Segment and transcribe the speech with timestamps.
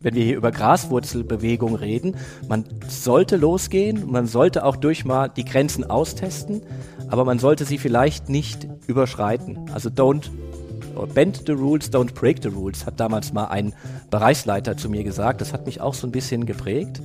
[0.00, 2.14] Wenn wir hier über Graswurzelbewegung reden,
[2.48, 6.62] man sollte losgehen, man sollte auch durch mal die Grenzen austesten,
[7.08, 9.58] aber man sollte sie vielleicht nicht überschreiten.
[9.74, 10.30] Also don't
[11.14, 13.74] bend the rules, don't break the rules, hat damals mal ein
[14.08, 15.40] Bereichsleiter zu mir gesagt.
[15.40, 17.02] Das hat mich auch so ein bisschen geprägt.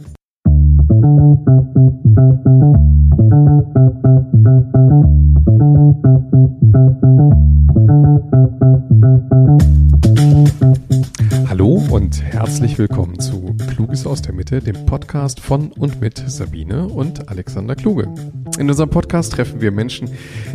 [11.63, 16.89] Hallo und herzlich willkommen zu Kluges aus der Mitte, dem Podcast von und mit Sabine
[16.89, 18.13] und Alexander Kluge.
[18.59, 20.09] In unserem Podcast treffen wir Menschen,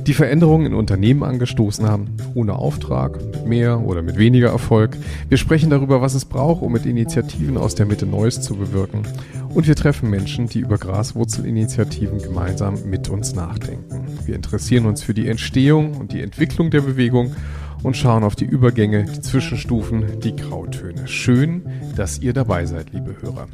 [0.06, 4.98] die Veränderungen in Unternehmen angestoßen haben, ohne Auftrag, mit mehr oder mit weniger Erfolg.
[5.30, 9.00] Wir sprechen darüber, was es braucht, um mit Initiativen aus der Mitte Neues zu bewirken.
[9.54, 14.08] Und wir treffen Menschen, die über Graswurzelinitiativen gemeinsam mit uns nachdenken.
[14.26, 17.34] Wir interessieren uns für die Entstehung und die Entwicklung der Bewegung
[17.82, 21.06] und schauen auf die Übergänge, die Zwischenstufen, die Grautöne.
[21.06, 21.62] Schön,
[21.96, 23.48] dass ihr dabei seid, liebe Hörer.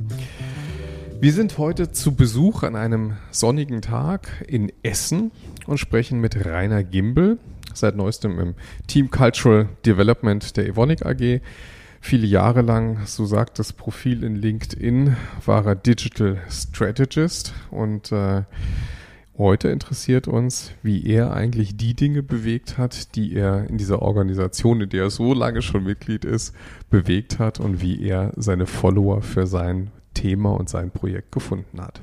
[1.20, 5.30] Wir sind heute zu Besuch an einem sonnigen Tag in Essen
[5.66, 7.38] und sprechen mit Rainer Gimbel,
[7.72, 8.54] seit neuestem im
[8.86, 11.40] Team Cultural Development der Evonik AG.
[12.00, 18.42] Viele Jahre lang, so sagt das Profil in LinkedIn, war er Digital Strategist und äh,
[19.36, 24.80] Heute interessiert uns, wie er eigentlich die Dinge bewegt hat, die er in dieser Organisation,
[24.80, 26.54] in der er so lange schon Mitglied ist,
[26.88, 32.00] bewegt hat und wie er seine Follower für sein Thema und sein Projekt gefunden hat.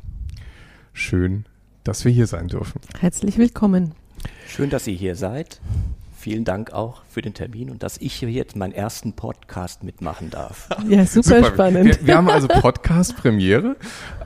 [0.91, 1.45] Schön,
[1.85, 2.81] dass wir hier sein dürfen.
[2.99, 3.93] Herzlich willkommen.
[4.45, 5.61] Schön, dass ihr hier seid
[6.21, 10.29] vielen Dank auch für den Termin und dass ich hier jetzt meinen ersten Podcast mitmachen
[10.29, 10.69] darf.
[10.87, 11.45] Ja, super, super.
[11.45, 11.85] spannend.
[11.85, 13.75] Wir, wir, haben also Podcast-Premiere.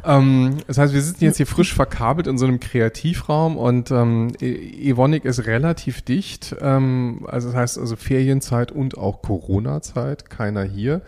[0.06, 4.32] Ähm, das heißt, wir sitzen jetzt hier frisch verkabelt in so einem Kreativraum und ähm,
[4.40, 6.56] e-, Evonik ist relativ dicht.
[6.62, 11.02] Ähm, also das heißt also Ferienzeit und auch Corona-Zeit, keiner hier.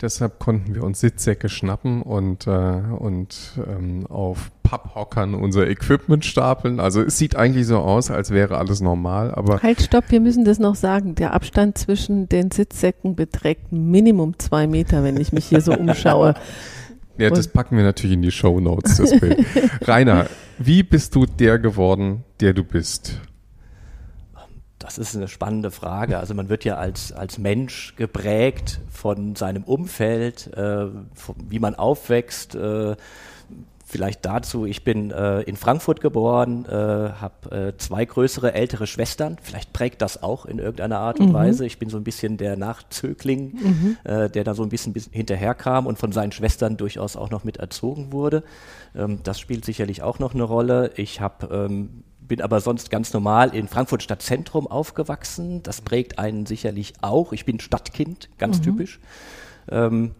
[0.00, 6.78] Deshalb konnten wir uns Sitzsäcke schnappen und, äh, und ähm, auf Papphockern unser Equipment stapeln.
[6.78, 9.60] Also es sieht eigentlich so aus, als wäre alles normal, aber.
[9.62, 11.14] Halt, stopp, wir müssen das noch sagen.
[11.14, 16.34] Der Abstand zwischen den Sitzsäcken beträgt Minimum zwei Meter, wenn ich mich hier so umschaue.
[17.18, 19.44] Ja, das packen wir natürlich in die Show Notes, das Bild.
[19.82, 20.26] Rainer,
[20.58, 23.20] wie bist du der geworden, der du bist?
[24.78, 26.18] Das ist eine spannende Frage.
[26.18, 31.74] Also man wird ja als, als Mensch geprägt von seinem Umfeld, äh, von, wie man
[31.74, 32.54] aufwächst.
[32.54, 32.94] Äh,
[33.88, 39.38] vielleicht dazu, ich bin äh, in Frankfurt geboren, äh, habe äh, zwei größere ältere Schwestern.
[39.40, 41.32] Vielleicht prägt das auch in irgendeiner Art und mhm.
[41.34, 41.64] Weise.
[41.64, 43.96] Ich bin so ein bisschen der Nachzögling, mhm.
[44.04, 47.44] äh, der da so ein bisschen, bisschen hinterherkam und von seinen Schwestern durchaus auch noch
[47.44, 48.44] mit erzogen wurde.
[48.94, 50.92] Ähm, das spielt sicherlich auch noch eine Rolle.
[50.96, 55.62] Ich habe ähm, bin aber sonst ganz normal in Frankfurt Stadtzentrum aufgewachsen.
[55.62, 57.32] Das prägt einen sicherlich auch.
[57.32, 58.62] Ich bin Stadtkind, ganz mhm.
[58.64, 59.00] typisch.
[59.70, 60.14] Ähm,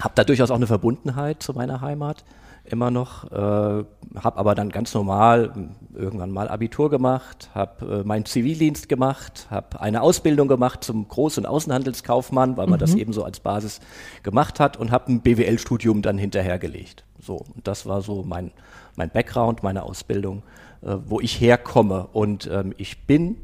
[0.00, 2.24] habe da durchaus auch eine Verbundenheit zu meiner Heimat
[2.72, 5.52] immer noch, äh, habe aber dann ganz normal
[5.94, 11.38] irgendwann mal Abitur gemacht, habe äh, meinen Zivildienst gemacht, habe eine Ausbildung gemacht zum Groß-
[11.38, 12.80] und Außenhandelskaufmann, weil man mhm.
[12.80, 13.80] das eben so als Basis
[14.22, 17.04] gemacht hat und habe ein BWL-Studium dann hinterhergelegt.
[17.20, 18.52] So, und das war so mein,
[18.96, 20.42] mein Background, meine Ausbildung,
[20.82, 22.08] äh, wo ich herkomme.
[22.12, 23.36] Und ähm, ich bin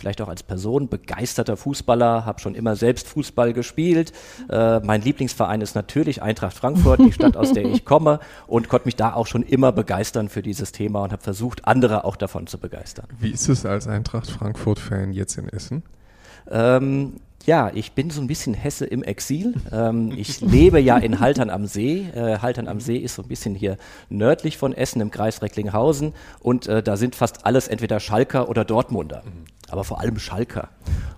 [0.00, 4.12] vielleicht auch als Person begeisterter Fußballer, habe schon immer selbst Fußball gespielt.
[4.48, 8.88] Äh, mein Lieblingsverein ist natürlich Eintracht Frankfurt, die Stadt, aus der ich komme, und konnte
[8.88, 12.46] mich da auch schon immer begeistern für dieses Thema und habe versucht, andere auch davon
[12.46, 13.06] zu begeistern.
[13.18, 15.82] Wie ist es als Eintracht Frankfurt-Fan jetzt in Essen?
[16.50, 19.54] Ähm, ja, ich bin so ein bisschen Hesse im Exil.
[19.72, 22.06] Ähm, ich lebe ja in Haltern am See.
[22.14, 23.78] Äh, Haltern am See ist so ein bisschen hier
[24.08, 28.64] nördlich von Essen im Kreis Recklinghausen und äh, da sind fast alles entweder Schalker oder
[28.64, 29.22] Dortmunder,
[29.70, 30.68] aber vor allem Schalker.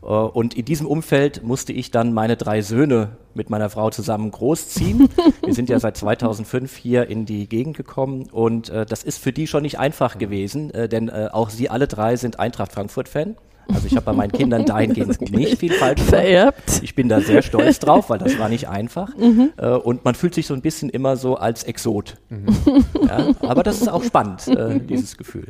[0.03, 4.31] Äh, und in diesem Umfeld musste ich dann meine drei Söhne mit meiner Frau zusammen
[4.31, 5.09] großziehen.
[5.45, 9.33] Wir sind ja seit 2005 hier in die Gegend gekommen und äh, das ist für
[9.33, 13.35] die schon nicht einfach gewesen, äh, denn äh, auch sie alle drei sind Eintracht Frankfurt-Fan.
[13.69, 16.11] Also ich habe bei meinen Kindern dahingehend nicht viel falsch gemacht.
[16.11, 16.81] Vererbt.
[16.83, 19.17] Ich bin da sehr stolz drauf, weil das war nicht einfach.
[19.17, 19.51] Mhm.
[19.57, 22.17] Äh, und man fühlt sich so ein bisschen immer so als Exot.
[22.29, 22.47] Mhm.
[23.03, 25.49] Ja, aber das ist auch spannend, äh, dieses Gefühl.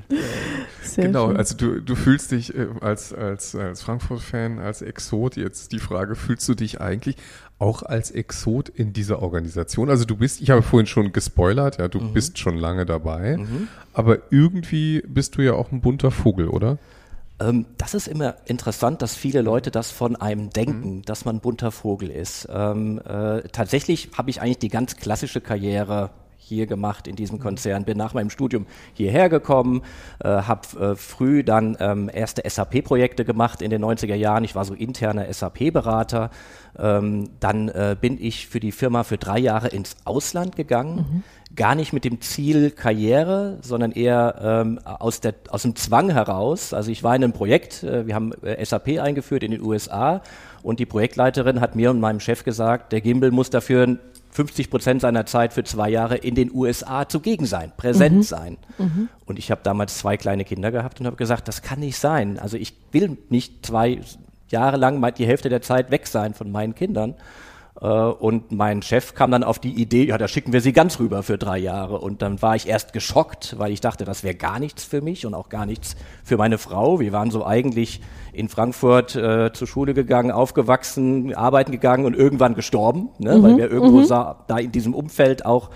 [0.82, 1.36] Sehr genau, schön.
[1.36, 5.36] also du, du fühlst dich äh, als, als, als Frankfurt-Fan, als Exot.
[5.36, 7.16] Jetzt die Frage, fühlst du dich eigentlich
[7.58, 9.90] auch als Exot in dieser Organisation?
[9.90, 12.12] Also du bist, ich habe vorhin schon gespoilert, ja, du mhm.
[12.12, 13.68] bist schon lange dabei, mhm.
[13.92, 16.78] aber irgendwie bist du ja auch ein bunter Vogel, oder?
[17.42, 21.02] Ähm, das ist immer interessant, dass viele Leute das von einem denken, mhm.
[21.02, 22.48] dass man bunter Vogel ist.
[22.50, 26.10] Ähm, äh, tatsächlich habe ich eigentlich die ganz klassische Karriere
[26.42, 27.84] hier gemacht in diesem Konzern.
[27.84, 29.82] Bin nach meinem Studium hierher gekommen,
[30.22, 34.44] äh, habe äh, früh dann ähm, erste SAP-Projekte gemacht in den 90er Jahren.
[34.44, 36.30] Ich war so interner SAP-Berater.
[36.78, 40.96] Ähm, dann äh, bin ich für die Firma für drei Jahre ins Ausland gegangen.
[40.96, 41.22] Mhm.
[41.54, 46.72] Gar nicht mit dem Ziel Karriere, sondern eher ähm, aus, der, aus dem Zwang heraus.
[46.72, 50.22] Also ich war in einem Projekt, äh, wir haben äh, SAP eingeführt in den USA
[50.62, 53.98] und die Projektleiterin hat mir und meinem Chef gesagt, der Gimbal muss dafür
[54.32, 58.22] 50 Prozent seiner Zeit für zwei Jahre in den USA zugegen sein, präsent mhm.
[58.22, 58.56] sein.
[58.78, 59.08] Mhm.
[59.26, 62.38] Und ich habe damals zwei kleine Kinder gehabt und habe gesagt, das kann nicht sein.
[62.38, 64.00] Also ich will nicht zwei
[64.48, 67.14] Jahre lang die Hälfte der Zeit weg sein von meinen Kindern.
[67.80, 70.98] Äh, und mein Chef kam dann auf die Idee, ja, da schicken wir sie ganz
[70.98, 71.98] rüber für drei Jahre.
[71.98, 75.26] Und dann war ich erst geschockt, weil ich dachte, das wäre gar nichts für mich
[75.26, 77.00] und auch gar nichts für meine Frau.
[77.00, 78.00] Wir waren so eigentlich
[78.32, 83.42] in Frankfurt äh, zur Schule gegangen, aufgewachsen, arbeiten gegangen und irgendwann gestorben, ne, mhm.
[83.42, 84.04] weil wir irgendwo mhm.
[84.04, 85.70] sah, da in diesem Umfeld auch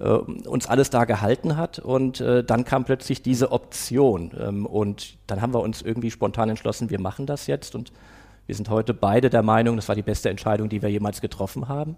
[0.00, 1.78] äh, uns alles da gehalten hat.
[1.78, 4.32] Und äh, dann kam plötzlich diese Option.
[4.38, 7.92] Ähm, und dann haben wir uns irgendwie spontan entschlossen, wir machen das jetzt und
[8.50, 11.68] wir sind heute beide der Meinung, das war die beste Entscheidung, die wir jemals getroffen
[11.68, 11.94] haben.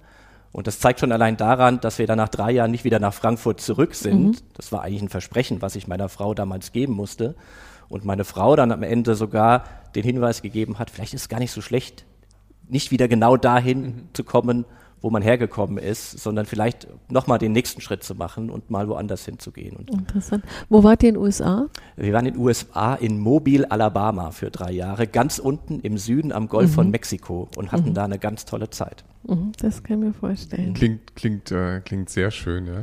[0.52, 3.14] Und das zeigt schon allein daran, dass wir dann nach drei Jahren nicht wieder nach
[3.14, 4.22] Frankfurt zurück sind.
[4.22, 4.36] Mhm.
[4.52, 7.36] Das war eigentlich ein Versprechen, was ich meiner Frau damals geben musste.
[7.88, 9.64] Und meine Frau dann am Ende sogar
[9.94, 12.04] den Hinweis gegeben hat, vielleicht ist es gar nicht so schlecht,
[12.68, 14.08] nicht wieder genau dahin mhm.
[14.12, 14.66] zu kommen,
[15.02, 19.24] wo man hergekommen ist, sondern vielleicht nochmal den nächsten Schritt zu machen und mal woanders
[19.24, 19.76] hinzugehen.
[19.76, 20.44] Und Interessant.
[20.68, 21.66] Wo wart ihr in den USA?
[21.96, 26.32] Wir waren in den USA in Mobile, Alabama für drei Jahre, ganz unten im Süden
[26.32, 26.74] am Golf mhm.
[26.74, 27.94] von Mexiko und hatten mhm.
[27.94, 29.04] da eine ganz tolle Zeit.
[29.24, 30.74] Mhm, das kann ich mir vorstellen.
[30.74, 32.82] Klingt, klingt, äh, klingt sehr schön, ja.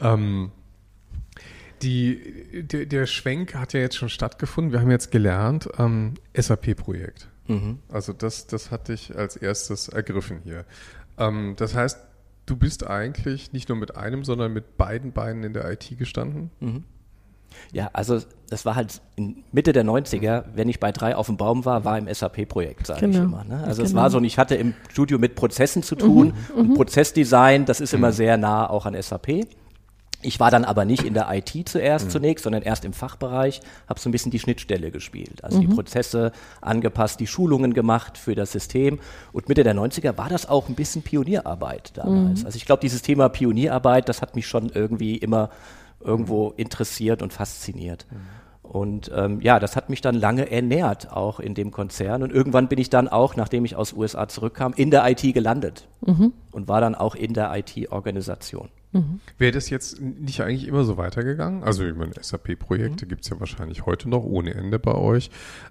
[0.00, 0.52] Ähm,
[1.82, 4.72] die, der, der, Schwenk hat ja jetzt schon stattgefunden.
[4.72, 7.28] Wir haben jetzt gelernt, ähm, SAP-Projekt.
[7.46, 7.78] Mhm.
[7.88, 10.64] Also das, das hatte ich als erstes ergriffen hier.
[11.18, 11.98] Ähm, das heißt,
[12.46, 16.50] du bist eigentlich nicht nur mit einem, sondern mit beiden Beinen in der IT gestanden?
[16.60, 16.84] Mhm.
[17.72, 18.20] Ja, also
[18.50, 19.00] das war halt
[19.52, 23.02] Mitte der 90er, wenn ich bei drei auf dem Baum war, war im SAP-Projekt, sage
[23.02, 23.16] genau.
[23.16, 23.44] ich immer.
[23.44, 23.62] Ne?
[23.64, 23.88] Also genau.
[23.88, 26.34] es war so, und ich hatte im Studio mit Prozessen zu tun.
[26.54, 26.74] Mhm, mhm.
[26.74, 28.14] Prozessdesign, das ist immer mhm.
[28.14, 29.46] sehr nah auch an SAP.
[30.24, 32.10] Ich war dann aber nicht in der IT zuerst mhm.
[32.10, 35.44] zunächst, sondern erst im Fachbereich, habe so ein bisschen die Schnittstelle gespielt.
[35.44, 35.68] Also mhm.
[35.68, 38.98] die Prozesse angepasst, die Schulungen gemacht für das System.
[39.32, 42.40] Und Mitte der 90er war das auch ein bisschen Pionierarbeit damals.
[42.40, 42.46] Mhm.
[42.46, 45.50] Also ich glaube, dieses Thema Pionierarbeit, das hat mich schon irgendwie immer
[46.00, 48.06] irgendwo interessiert und fasziniert.
[48.10, 48.16] Mhm.
[48.62, 52.22] Und ähm, ja, das hat mich dann lange ernährt, auch in dem Konzern.
[52.22, 55.86] Und irgendwann bin ich dann auch, nachdem ich aus USA zurückkam, in der IT gelandet
[56.00, 56.32] mhm.
[56.50, 58.70] und war dann auch in der IT-Organisation.
[58.94, 59.20] Mhm.
[59.38, 61.62] Wäre das jetzt nicht eigentlich immer so weitergegangen?
[61.64, 63.08] Also, ich meine, SAP-Projekte mhm.
[63.08, 65.30] gibt es ja wahrscheinlich heute noch ohne Ende bei euch.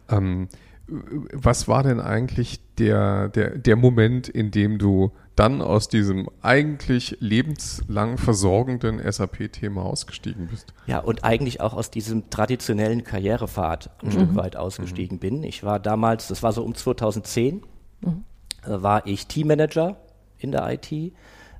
[0.10, 0.50] Ähm,
[0.88, 7.18] was war denn eigentlich der, der, der Moment, in dem du dann aus diesem eigentlich
[7.22, 10.74] lebenslang versorgenden SAP-Thema ausgestiegen bist?
[10.86, 14.12] Ja, und eigentlich auch aus diesem traditionellen Karrierepfad ein mhm.
[14.12, 15.22] Stück weit ausgestiegen mhm.
[15.22, 15.44] bin.
[15.44, 17.64] Ich war damals, das war so um 2010,
[18.02, 18.24] mhm.
[18.66, 19.98] Äh, war ich Teammanager
[20.38, 21.14] in der IT,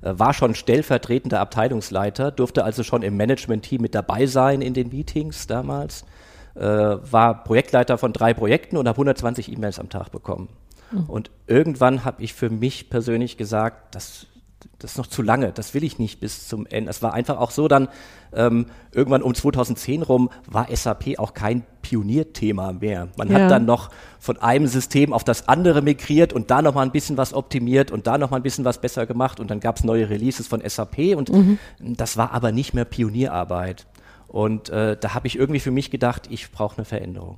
[0.06, 5.48] war schon stellvertretender Abteilungsleiter, durfte also schon im Management-Team mit dabei sein in den Meetings
[5.48, 6.06] damals
[6.56, 10.50] äh, war Projektleiter von drei Projekten und habe 120 E-Mails am Tag bekommen.
[10.92, 11.06] Mhm.
[11.06, 14.28] Und irgendwann habe ich für mich persönlich gesagt, das,
[14.80, 16.90] das ist noch zu lange, das will ich nicht bis zum Ende.
[16.90, 17.88] Es war einfach auch so dann,
[18.36, 23.10] ähm, irgendwann um 2010 rum war SAP auch kein Pionierthema mehr.
[23.18, 23.40] Man ja.
[23.40, 23.90] hat dann noch
[24.20, 27.92] von einem System auf das andere migriert und da noch mal ein bisschen was optimiert
[27.92, 30.48] und da noch mal ein bisschen was besser gemacht und dann gab es neue Releases
[30.48, 31.60] von SAP und mhm.
[31.80, 33.86] das war aber nicht mehr Pionierarbeit.
[34.28, 37.38] Und äh, da habe ich irgendwie für mich gedacht, ich brauche eine Veränderung.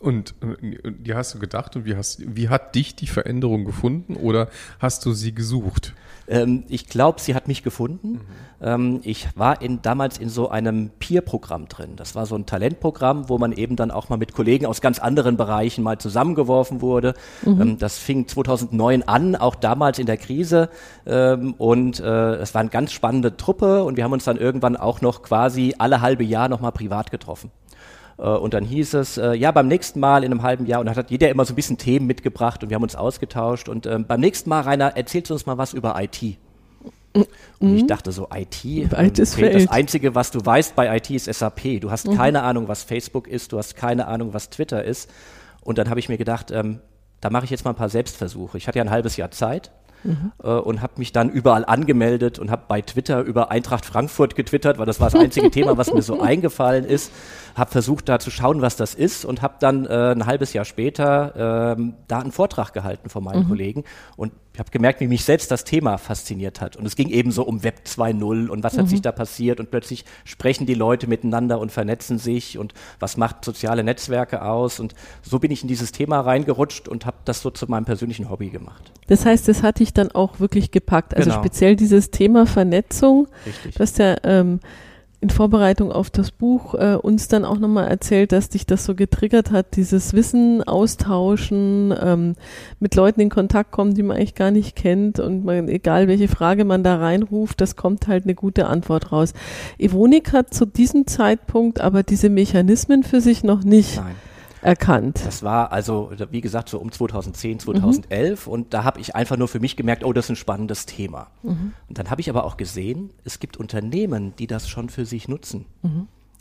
[0.00, 4.14] Und, und die hast du gedacht und wie, hast, wie hat dich die Veränderung gefunden
[4.14, 4.48] oder
[4.78, 5.94] hast du sie gesucht?
[6.28, 8.12] Ähm, ich glaube, sie hat mich gefunden.
[8.12, 8.20] Mhm.
[8.60, 11.92] Ähm, ich war in, damals in so einem Peer-Programm drin.
[11.96, 14.98] Das war so ein Talentprogramm, wo man eben dann auch mal mit Kollegen aus ganz
[14.98, 17.14] anderen Bereichen mal zusammengeworfen wurde.
[17.44, 17.60] Mhm.
[17.60, 20.70] Ähm, das fing 2009 an, auch damals in der Krise.
[21.06, 24.76] Ähm, und äh, es war eine ganz spannende Truppe und wir haben uns dann irgendwann
[24.76, 27.50] auch noch quasi alle halbe Jahr nochmal privat getroffen.
[28.18, 30.86] Äh, und dann hieß es, äh, ja, beim nächsten Mal in einem halben Jahr, und
[30.86, 33.68] dann hat jeder immer so ein bisschen Themen mitgebracht und wir haben uns ausgetauscht.
[33.68, 36.38] Und ähm, beim nächsten Mal, Rainer, erzählst du uns mal was über IT.
[37.58, 37.86] Und ich mhm.
[37.88, 41.80] dachte so, IT, ähm, okay, das Einzige, was du weißt bei IT ist SAP.
[41.80, 42.16] Du hast mhm.
[42.16, 45.10] keine Ahnung, was Facebook ist, du hast keine Ahnung, was Twitter ist.
[45.62, 46.80] Und dann habe ich mir gedacht, ähm,
[47.20, 48.58] da mache ich jetzt mal ein paar Selbstversuche.
[48.58, 49.72] Ich hatte ja ein halbes Jahr Zeit
[50.04, 50.32] mhm.
[50.42, 54.78] äh, und habe mich dann überall angemeldet und habe bei Twitter über Eintracht Frankfurt getwittert,
[54.78, 57.12] weil das war das einzige Thema, was mir so eingefallen ist.
[57.54, 60.64] Habe versucht, da zu schauen, was das ist und habe dann äh, ein halbes Jahr
[60.64, 63.48] später äh, da einen Vortrag gehalten von meinen mhm.
[63.48, 63.84] Kollegen
[64.16, 66.74] und ich habe gemerkt, wie mich selbst das Thema fasziniert hat.
[66.74, 69.70] Und es ging eben so um Web 2.0 und was hat sich da passiert und
[69.70, 74.80] plötzlich sprechen die Leute miteinander und vernetzen sich und was macht soziale Netzwerke aus.
[74.80, 78.30] Und so bin ich in dieses Thema reingerutscht und habe das so zu meinem persönlichen
[78.30, 78.90] Hobby gemacht.
[79.06, 81.16] Das heißt, das hat dich dann auch wirklich gepackt.
[81.16, 81.40] Also Genau.
[81.40, 83.28] speziell dieses Thema Vernetzung.
[83.46, 83.76] Richtig.
[83.76, 84.58] Du hast ja ähm,
[85.20, 88.94] in Vorbereitung auf das Buch äh, uns dann auch nochmal erzählt, dass dich das so
[88.94, 92.34] getriggert hat, dieses Wissen austauschen, ähm,
[92.78, 96.28] mit Leuten in Kontakt kommen, die man eigentlich gar nicht kennt und man, egal welche
[96.28, 99.32] Frage man da reinruft, das kommt halt eine gute Antwort raus.
[99.78, 104.14] Evonik hat zu diesem Zeitpunkt aber diese Mechanismen für sich noch nicht Nein.
[104.62, 105.20] Erkannt.
[105.24, 109.48] Das war also, wie gesagt, so um 2010, 2011 und da habe ich einfach nur
[109.48, 111.28] für mich gemerkt, oh, das ist ein spannendes Thema.
[111.88, 115.28] Und dann habe ich aber auch gesehen, es gibt Unternehmen, die das schon für sich
[115.28, 115.66] nutzen.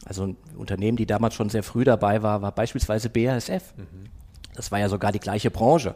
[0.06, 3.74] Also ein Unternehmen, die damals schon sehr früh dabei war, war beispielsweise BASF.
[4.56, 5.96] Das war ja sogar die gleiche Branche.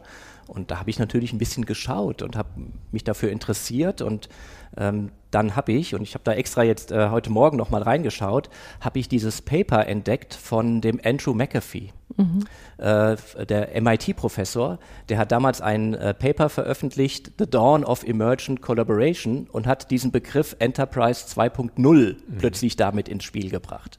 [0.52, 2.48] Und da habe ich natürlich ein bisschen geschaut und habe
[2.90, 4.28] mich dafür interessiert und
[4.76, 8.50] ähm, dann habe ich, und ich habe da extra jetzt äh, heute Morgen nochmal reingeschaut,
[8.80, 11.90] habe ich dieses Paper entdeckt von dem Andrew McAfee,
[12.76, 13.16] äh,
[13.46, 14.78] der MIT-Professor.
[15.08, 20.12] Der hat damals ein äh, Paper veröffentlicht, The Dawn of Emergent Collaboration, und hat diesen
[20.12, 23.96] Begriff Enterprise 2.0 plötzlich damit ins Spiel gebracht.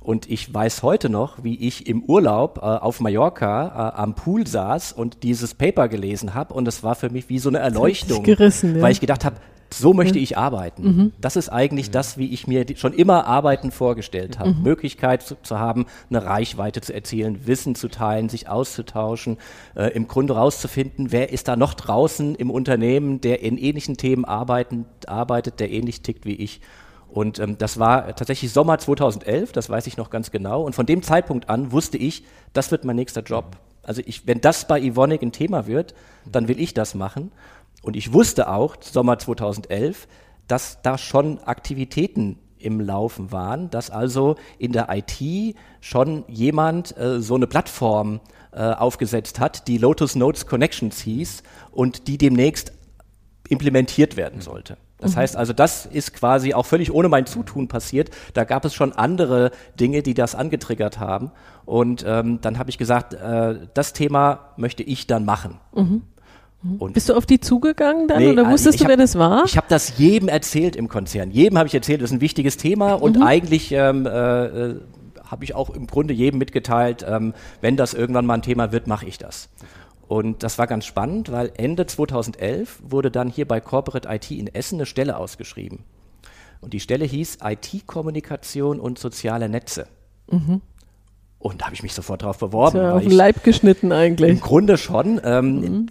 [0.00, 4.46] Und ich weiß heute noch, wie ich im Urlaub äh, auf Mallorca äh, am Pool
[4.46, 6.54] saß und dieses Paper gelesen habe.
[6.54, 8.82] Und es war für mich wie so eine Erleuchtung, gerissen, ja.
[8.82, 9.36] weil ich gedacht habe,
[9.72, 11.12] so möchte ich arbeiten.
[11.20, 14.54] Das ist eigentlich das, wie ich mir schon immer Arbeiten vorgestellt habe.
[14.54, 19.36] Möglichkeit zu, zu haben, eine Reichweite zu erzielen, Wissen zu teilen, sich auszutauschen,
[19.74, 24.24] äh, im Grunde rauszufinden, wer ist da noch draußen im Unternehmen, der in ähnlichen Themen
[24.24, 26.60] arbeiten, arbeitet, der ähnlich tickt wie ich.
[27.08, 30.62] Und ähm, das war tatsächlich Sommer 2011, das weiß ich noch ganz genau.
[30.62, 33.56] Und von dem Zeitpunkt an wusste ich, das wird mein nächster Job.
[33.82, 35.94] Also ich, wenn das bei Evonik ein Thema wird,
[36.30, 37.32] dann will ich das machen.
[37.82, 40.06] Und ich wusste auch, Sommer 2011,
[40.46, 47.20] dass da schon Aktivitäten im Laufen waren, dass also in der IT schon jemand äh,
[47.20, 48.20] so eine Plattform
[48.52, 52.72] äh, aufgesetzt hat, die Lotus Notes Connections hieß und die demnächst
[53.48, 54.76] implementiert werden sollte.
[55.00, 58.10] Das heißt also, das ist quasi auch völlig ohne mein Zutun passiert.
[58.34, 61.30] Da gab es schon andere Dinge, die das angetriggert haben.
[61.64, 65.60] Und ähm, dann habe ich gesagt, äh, das Thema möchte ich dann machen.
[66.78, 69.16] Und Bist du auf die zugegangen dann Nee, oder also wusstest du, hab- wer das
[69.16, 69.44] war?
[69.44, 71.30] Ich habe das jedem erzählt im Konzern.
[71.30, 74.80] Jedem habe ich erzählt, das ist ein wichtiges Thema und eigentlich ähm, äh, äh,
[75.24, 78.88] habe ich auch im Grunde jedem mitgeteilt, ähm, wenn das irgendwann mal ein Thema wird,
[78.88, 79.48] mache ich das.
[80.08, 84.46] Und das war ganz spannend, weil Ende 2011 wurde dann hier bei Corporate IT in
[84.48, 85.84] Essen eine Stelle ausgeschrieben.
[86.60, 89.86] Und die Stelle hieß IT-Kommunikation und soziale Netze.
[91.38, 92.78] Und da habe ich mich sofort drauf beworben.
[92.78, 94.40] ja, auf den Leib geschnitten im eigentlich.
[94.40, 95.20] Grunde schon.
[95.22, 95.86] Ähm, Mhm.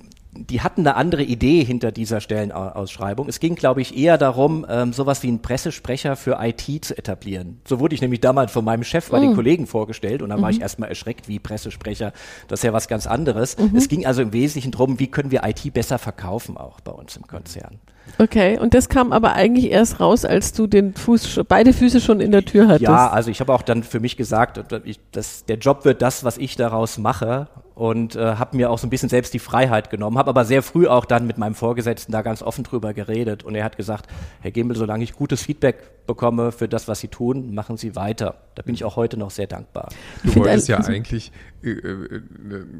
[0.45, 3.27] Die hatten eine andere Idee hinter dieser Stellenausschreibung.
[3.27, 7.59] Es ging, glaube ich, eher darum, ähm, sowas wie einen Pressesprecher für IT zu etablieren.
[7.67, 9.35] So wurde ich nämlich damals von meinem Chef bei den Mhm.
[9.35, 12.13] Kollegen vorgestellt und dann war ich erstmal erschreckt, wie Pressesprecher.
[12.47, 13.57] Das ist ja was ganz anderes.
[13.57, 13.75] Mhm.
[13.75, 17.15] Es ging also im Wesentlichen darum, wie können wir IT besser verkaufen, auch bei uns
[17.15, 17.79] im Konzern.
[18.19, 22.21] Okay, und das kam aber eigentlich erst raus, als du den Fuß, beide Füße schon
[22.21, 22.83] in der Tür hattest.
[22.83, 26.23] Ja, also ich habe auch dann für mich gesagt, ich, dass der Job wird das,
[26.23, 29.91] was ich daraus mache und äh, habe mir auch so ein bisschen selbst die Freiheit
[29.91, 33.43] genommen, habe aber sehr früh auch dann mit meinem Vorgesetzten da ganz offen drüber geredet
[33.43, 34.09] und er hat gesagt,
[34.41, 38.46] Herr Gimbel, solange ich gutes Feedback bekomme für das, was Sie tun, machen Sie weiter.
[38.57, 39.89] Da bin ich auch heute noch sehr dankbar.
[40.23, 41.31] Du wolltest ja also- eigentlich
[41.63, 42.21] äh, äh,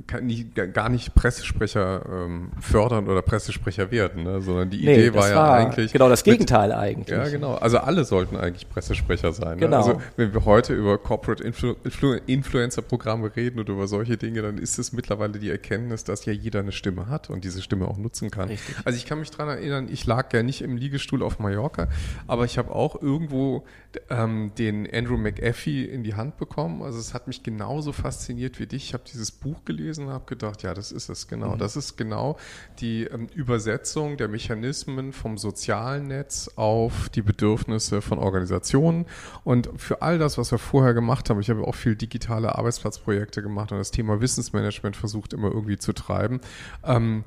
[0.07, 4.41] kann nie, gar nicht Pressesprecher ähm, fördern oder Pressesprecher werden, ne?
[4.41, 5.93] sondern die Idee war das ja eigentlich.
[5.93, 7.15] genau das mit- Gegenteil eigentlich.
[7.15, 7.55] Ja, genau.
[7.55, 9.57] Also alle sollten eigentlich Pressesprecher sein.
[9.57, 9.65] Ne?
[9.65, 9.77] Genau.
[9.77, 14.57] Also wenn wir heute über Corporate Influ Influ Influencer-Programme reden oder über solche Dinge, dann
[14.57, 17.98] ist es mittlerweile die Erkenntnis, dass ja jeder eine Stimme hat und diese Stimme auch
[17.98, 18.50] nutzen kann.
[18.50, 18.75] Richtig.
[18.86, 21.88] Also ich kann mich dran erinnern, ich lag ja nicht im Liegestuhl auf Mallorca,
[22.27, 23.65] aber ich habe auch irgendwo
[24.10, 26.82] ähm, den Andrew McAfee in die Hand bekommen.
[26.82, 28.86] Also es hat mich genauso fasziniert wie dich.
[28.86, 31.56] Ich habe dieses Buch gelesen und habe gedacht, ja, das ist es genau.
[31.56, 32.38] Das ist genau
[32.80, 39.06] die ähm, Übersetzung der Mechanismen vom sozialen Netz auf die Bedürfnisse von Organisationen.
[39.44, 43.42] Und für all das, was wir vorher gemacht haben, ich habe auch viel digitale Arbeitsplatzprojekte
[43.42, 46.42] gemacht und das Thema Wissensmanagement versucht immer irgendwie zu treiben.
[46.84, 47.24] Ähm,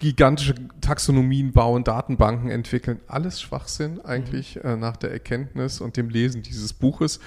[0.00, 6.42] gigantische Taxonomien bauen, Datenbanken entwickeln, alles Schwachsinn eigentlich äh, nach der Erkenntnis und dem Lesen
[6.42, 7.20] dieses Buches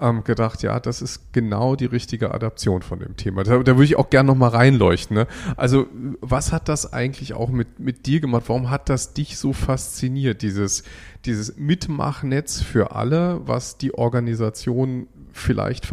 [0.00, 3.42] ähm, gedacht, ja, das ist genau die richtige Adaption von dem Thema.
[3.42, 5.16] Da, da würde ich auch gerne noch mal reinleuchten.
[5.16, 5.26] Ne?
[5.56, 5.86] Also
[6.20, 8.44] was hat das eigentlich auch mit, mit dir gemacht?
[8.46, 10.84] Warum hat das dich so fasziniert, dieses,
[11.24, 15.90] dieses Mitmachnetz für alle, was die Organisation vielleicht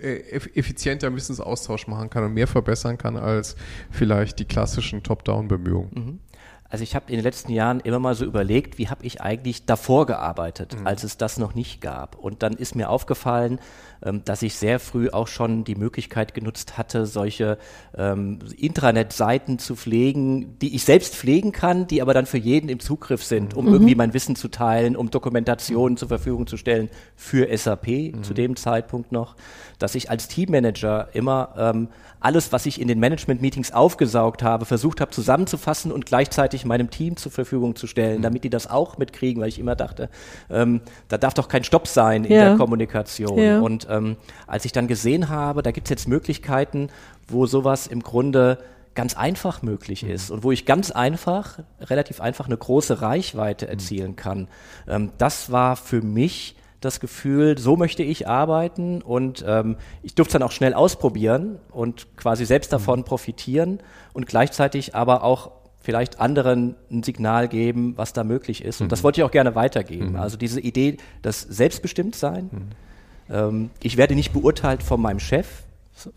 [0.00, 0.16] äh,
[0.54, 3.56] effizienter Wissensaustausch machen kann und mehr verbessern kann als
[3.90, 5.90] vielleicht die klassischen Top-Down-Bemühungen.
[5.94, 6.18] Mhm.
[6.70, 9.64] Also ich habe in den letzten Jahren immer mal so überlegt, wie habe ich eigentlich
[9.64, 10.86] davor gearbeitet, mhm.
[10.86, 12.16] als es das noch nicht gab.
[12.16, 13.58] Und dann ist mir aufgefallen,
[14.24, 17.58] dass ich sehr früh auch schon die Möglichkeit genutzt hatte, solche
[17.96, 22.80] ähm, Intranet-Seiten zu pflegen, die ich selbst pflegen kann, die aber dann für jeden im
[22.80, 23.72] Zugriff sind, um mhm.
[23.72, 28.22] irgendwie mein Wissen zu teilen, um Dokumentationen zur Verfügung zu stellen für SAP mhm.
[28.22, 29.36] zu dem Zeitpunkt noch,
[29.78, 31.88] dass ich als Teammanager immer ähm,
[32.20, 37.16] alles, was ich in den Management-Meetings aufgesaugt habe, versucht habe zusammenzufassen und gleichzeitig meinem Team
[37.16, 38.22] zur Verfügung zu stellen, mhm.
[38.22, 40.08] damit die das auch mitkriegen, weil ich immer dachte,
[40.50, 42.48] ähm, da darf doch kein Stopp sein in ja.
[42.48, 43.38] der Kommunikation.
[43.38, 43.60] Ja.
[43.60, 44.16] Und ähm,
[44.46, 46.88] als ich dann gesehen habe, da gibt es jetzt Möglichkeiten,
[47.26, 48.58] wo sowas im Grunde
[48.94, 50.10] ganz einfach möglich mhm.
[50.10, 53.70] ist und wo ich ganz einfach, relativ einfach eine große Reichweite mhm.
[53.70, 54.48] erzielen kann.
[54.88, 60.30] Ähm, das war für mich das Gefühl, so möchte ich arbeiten und ähm, ich durfte
[60.30, 63.80] es dann auch schnell ausprobieren und quasi selbst davon profitieren
[64.12, 68.80] und gleichzeitig aber auch vielleicht anderen ein Signal geben, was da möglich ist.
[68.80, 68.90] Und mhm.
[68.90, 70.10] das wollte ich auch gerne weitergeben.
[70.10, 70.16] Mhm.
[70.16, 72.50] Also diese Idee, das Selbstbestimmtsein.
[72.52, 72.68] Mhm.
[73.30, 75.46] Ähm, ich werde nicht beurteilt von meinem Chef,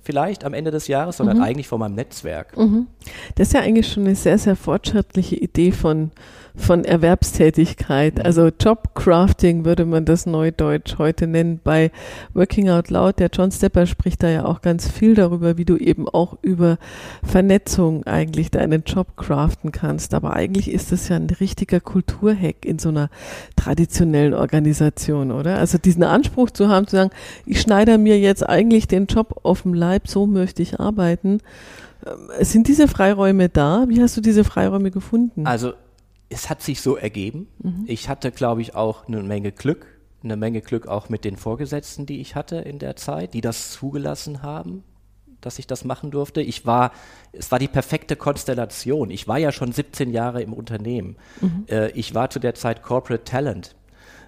[0.03, 1.43] vielleicht am Ende des Jahres, sondern mhm.
[1.43, 2.55] eigentlich von meinem Netzwerk.
[2.57, 2.87] Mhm.
[3.35, 6.11] Das ist ja eigentlich schon eine sehr, sehr fortschrittliche Idee von
[6.55, 8.15] von Erwerbstätigkeit.
[8.15, 8.21] Mhm.
[8.25, 11.59] Also Jobcrafting würde man das neudeutsch heute nennen.
[11.63, 11.91] Bei
[12.33, 15.77] Working Out Loud, der John Stepper spricht da ja auch ganz viel darüber, wie du
[15.77, 16.77] eben auch über
[17.23, 20.13] Vernetzung eigentlich deinen Job craften kannst.
[20.13, 23.09] Aber eigentlich ist das ja ein richtiger Kulturhack in so einer
[23.55, 25.57] traditionellen Organisation, oder?
[25.57, 27.11] Also diesen Anspruch zu haben, zu sagen,
[27.45, 31.39] ich schneide mir jetzt eigentlich den Job auf dem Leib, so möchte ich arbeiten.
[32.05, 33.85] Ähm, sind diese Freiräume da?
[33.87, 35.45] Wie hast du diese Freiräume gefunden?
[35.45, 35.73] Also
[36.31, 37.47] es hat sich so ergeben.
[37.61, 37.85] Mhm.
[37.87, 39.85] Ich hatte, glaube ich, auch eine Menge Glück,
[40.23, 43.71] eine Menge Glück auch mit den Vorgesetzten, die ich hatte in der Zeit, die das
[43.71, 44.83] zugelassen haben,
[45.41, 46.41] dass ich das machen durfte.
[46.41, 46.91] Ich war,
[47.33, 49.09] es war die perfekte Konstellation.
[49.09, 51.17] Ich war ja schon 17 Jahre im Unternehmen.
[51.41, 51.65] Mhm.
[51.67, 53.75] Äh, ich war zu der Zeit Corporate Talent.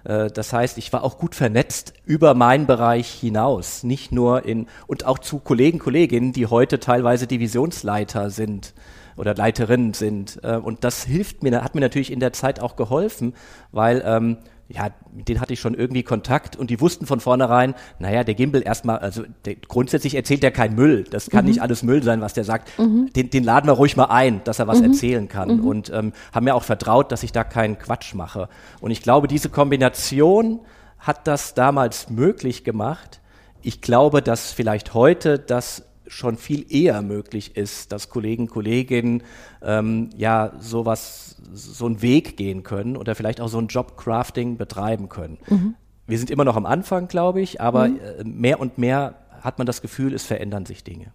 [0.04, 4.66] Äh, das heißt, ich war auch gut vernetzt über meinen Bereich hinaus, nicht nur in,
[4.86, 8.74] und auch zu Kollegen, Kolleginnen, die heute teilweise Divisionsleiter sind
[9.16, 10.40] oder Leiterinnen sind.
[10.42, 13.34] Äh, und das hilft mir, hat mir natürlich in der Zeit auch geholfen,
[13.72, 17.74] weil ähm, ja, mit denen hatte ich schon irgendwie Kontakt und die wussten von vornherein,
[17.98, 21.04] naja, der Gimbel erstmal, also der, grundsätzlich erzählt er kein Müll.
[21.10, 21.50] Das kann mhm.
[21.50, 22.78] nicht alles Müll sein, was der sagt.
[22.78, 23.10] Mhm.
[23.14, 24.86] Den, den, laden wir ruhig mal ein, dass er was mhm.
[24.86, 25.58] erzählen kann.
[25.58, 25.66] Mhm.
[25.66, 28.48] Und ähm, haben mir auch vertraut, dass ich da keinen Quatsch mache.
[28.80, 30.60] Und ich glaube, diese Kombination
[30.98, 33.20] hat das damals möglich gemacht.
[33.60, 39.24] Ich glaube, dass vielleicht heute das schon viel eher möglich ist, dass Kollegen, Kolleginnen
[39.62, 45.08] ähm, ja sowas, so einen Weg gehen können oder vielleicht auch so ein Jobcrafting betreiben
[45.08, 45.38] können.
[45.48, 45.74] Mhm.
[46.06, 47.98] Wir sind immer noch am Anfang, glaube ich, aber mhm.
[47.98, 51.06] Äh, mehr und mehr hat man das Gefühl, es verändern sich Dinge.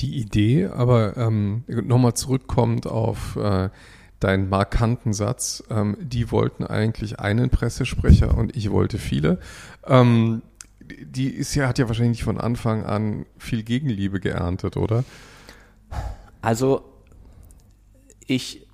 [0.00, 3.68] Die Idee, aber ähm, nochmal zurückkommt auf äh,
[4.18, 9.38] deinen markanten Satz, ähm, die wollten eigentlich einen Pressesprecher und ich wollte viele.
[9.86, 10.42] Ähm,
[10.88, 15.04] die ist ja, hat ja wahrscheinlich von Anfang an viel Gegenliebe geerntet, oder?
[16.40, 16.84] Also
[18.26, 18.68] ich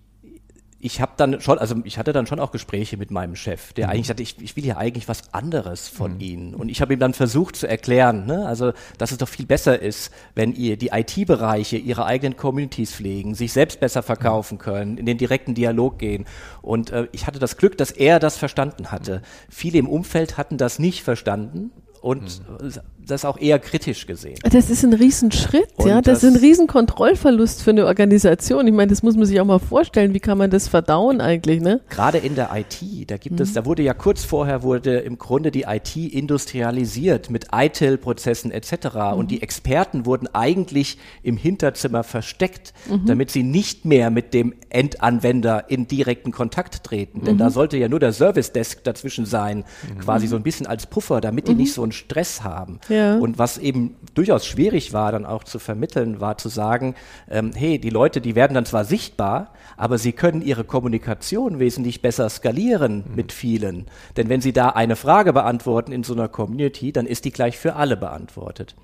[0.85, 3.87] ich habe dann schon, also ich hatte dann schon auch Gespräche mit meinem Chef, der
[3.87, 3.92] mhm.
[3.92, 6.20] eigentlich sagte, ich, ich will ja eigentlich was anderes von mhm.
[6.20, 6.55] Ihnen.
[6.55, 9.81] Und ich habe ihm dann versucht zu erklären, ne, also dass es doch viel besser
[9.81, 15.07] ist, wenn ihr die IT-Bereiche ihre eigenen Communities pflegen, sich selbst besser verkaufen können, in
[15.07, 16.27] den direkten Dialog gehen.
[16.61, 19.20] Und äh, ich hatte das Glück, dass er das verstanden hatte.
[19.20, 19.22] Mhm.
[19.48, 21.70] Viele im Umfeld hatten das nicht verstanden
[22.05, 22.71] und mhm.
[23.07, 24.38] Das auch eher kritisch gesehen.
[24.43, 26.01] Das ist ein Riesenschritt, und ja.
[26.01, 28.67] Das, das, ist ein Riesenkontrollverlust für eine Organisation.
[28.67, 30.14] Ich meine, das muss man sich auch mal vorstellen.
[30.14, 31.81] Wie kann man das verdauen eigentlich, ne?
[31.90, 33.43] Gerade in der IT, da gibt mhm.
[33.43, 38.73] es, da wurde ja kurz vorher wurde im Grunde die IT industrialisiert mit ITIL-Prozessen etc.
[38.95, 39.19] Mhm.
[39.19, 43.07] Und die Experten wurden eigentlich im Hinterzimmer versteckt, mhm.
[43.07, 47.25] damit sie nicht mehr mit dem Endanwender in direkten Kontakt treten.
[47.25, 47.53] Denn da mhm.
[47.53, 50.01] sollte ja nur der Service Desk dazwischen sein, mhm.
[50.01, 52.81] quasi so ein bisschen als Puffer, damit die nicht so ein Stress haben.
[52.88, 52.94] Ja.
[53.21, 56.95] Und was eben durchaus schwierig war, dann auch zu vermitteln, war zu sagen,
[57.31, 62.03] ähm, hey, die Leute, die werden dann zwar sichtbar, aber sie können ihre Kommunikation wesentlich
[62.03, 63.15] besser skalieren mhm.
[63.15, 63.87] mit vielen.
[64.17, 67.59] Denn wenn sie da eine Frage beantworten in so einer Community, dann ist die gleich
[67.59, 68.75] für alle beantwortet.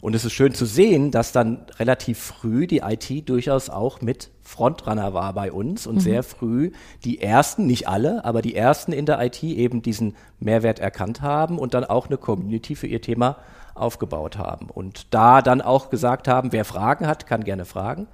[0.00, 4.30] Und es ist schön zu sehen, dass dann relativ früh die IT durchaus auch mit
[4.42, 6.00] Frontrunner war bei uns und mhm.
[6.00, 6.70] sehr früh
[7.04, 11.58] die ersten, nicht alle, aber die ersten in der IT eben diesen Mehrwert erkannt haben
[11.58, 13.36] und dann auch eine Community für ihr Thema
[13.74, 14.70] aufgebaut haben.
[14.70, 18.06] Und da dann auch gesagt haben, wer Fragen hat, kann gerne fragen.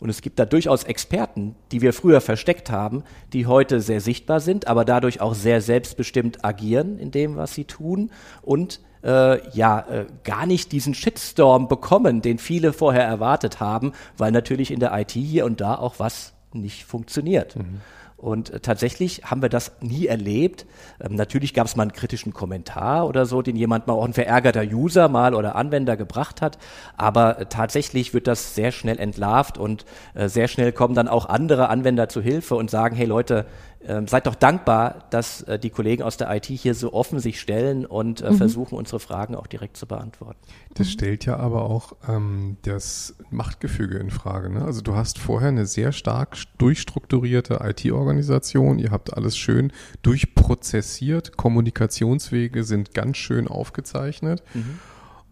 [0.00, 4.40] Und es gibt da durchaus Experten, die wir früher versteckt haben, die heute sehr sichtbar
[4.40, 8.10] sind, aber dadurch auch sehr selbstbestimmt agieren in dem, was sie tun
[8.42, 14.32] und äh, ja äh, gar nicht diesen Shitstorm bekommen, den viele vorher erwartet haben, weil
[14.32, 17.56] natürlich in der IT hier und da auch was nicht funktioniert.
[17.56, 17.80] Mhm.
[18.24, 20.64] Und äh, tatsächlich haben wir das nie erlebt.
[20.98, 24.14] Ähm, natürlich gab es mal einen kritischen Kommentar oder so, den jemand mal auch ein
[24.14, 26.56] verärgerter User mal oder Anwender gebracht hat.
[26.96, 31.26] Aber äh, tatsächlich wird das sehr schnell entlarvt und äh, sehr schnell kommen dann auch
[31.28, 33.44] andere Anwender zu Hilfe und sagen, hey Leute,
[33.86, 37.40] ähm, seid doch dankbar, dass äh, die Kollegen aus der IT hier so offen sich
[37.40, 38.36] stellen und äh, mhm.
[38.36, 40.38] versuchen, unsere Fragen auch direkt zu beantworten.
[40.74, 44.50] Das stellt ja aber auch ähm, das Machtgefüge in Frage.
[44.50, 44.64] Ne?
[44.64, 52.64] Also du hast vorher eine sehr stark durchstrukturierte IT-Organisation, ihr habt alles schön durchprozessiert, Kommunikationswege
[52.64, 54.78] sind ganz schön aufgezeichnet mhm.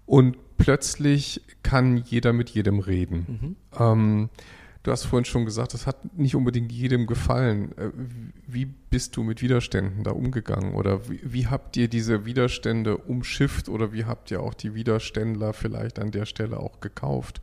[0.07, 3.27] und plötzlich kann jeder mit jedem reden.
[3.41, 3.57] Mhm.
[3.79, 4.31] Ähm,
[4.83, 7.77] Du hast vorhin schon gesagt, das hat nicht unbedingt jedem gefallen.
[7.79, 7.91] Äh,
[8.49, 10.75] wie bist du mit Widerständen da umgegangen?
[10.75, 15.53] Oder wie, wie, habt ihr diese Widerstände umschifft oder wie habt ihr auch die Widerständler
[15.53, 17.41] vielleicht an der Stelle auch gekauft?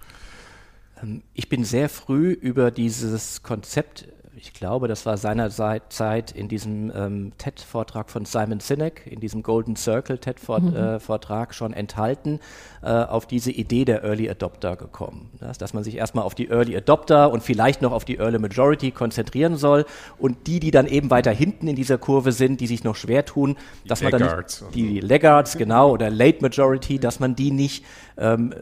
[1.01, 4.09] Ähm, ich bin sehr früh über dieses Konzept
[4.41, 9.75] ich glaube, das war seinerzeit in diesem ähm, TED-Vortrag von Simon Sinek, in diesem Golden
[9.75, 11.51] Circle TED-Vortrag mhm.
[11.51, 12.39] äh, schon enthalten,
[12.81, 15.29] äh, auf diese Idee der Early Adopter gekommen.
[15.39, 18.39] Das, dass man sich erstmal auf die Early Adopter und vielleicht noch auf die Early
[18.39, 19.85] Majority konzentrieren soll
[20.17, 23.25] und die, die dann eben weiter hinten in dieser Kurve sind, die sich noch schwer
[23.25, 24.61] tun, die dass Laggards.
[24.61, 27.83] man dann nicht, die Laggards, genau, oder Late Majority, dass man die nicht,
[28.17, 28.53] ähm,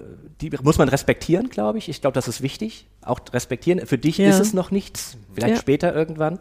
[0.42, 1.88] die muss man respektieren, glaube ich.
[1.88, 2.88] Ich glaube, das ist wichtig.
[3.08, 3.86] Auch respektieren.
[3.86, 4.30] Für dich ja.
[4.30, 5.62] ist es noch nichts vielleicht ja.
[5.62, 6.40] später irgendwann.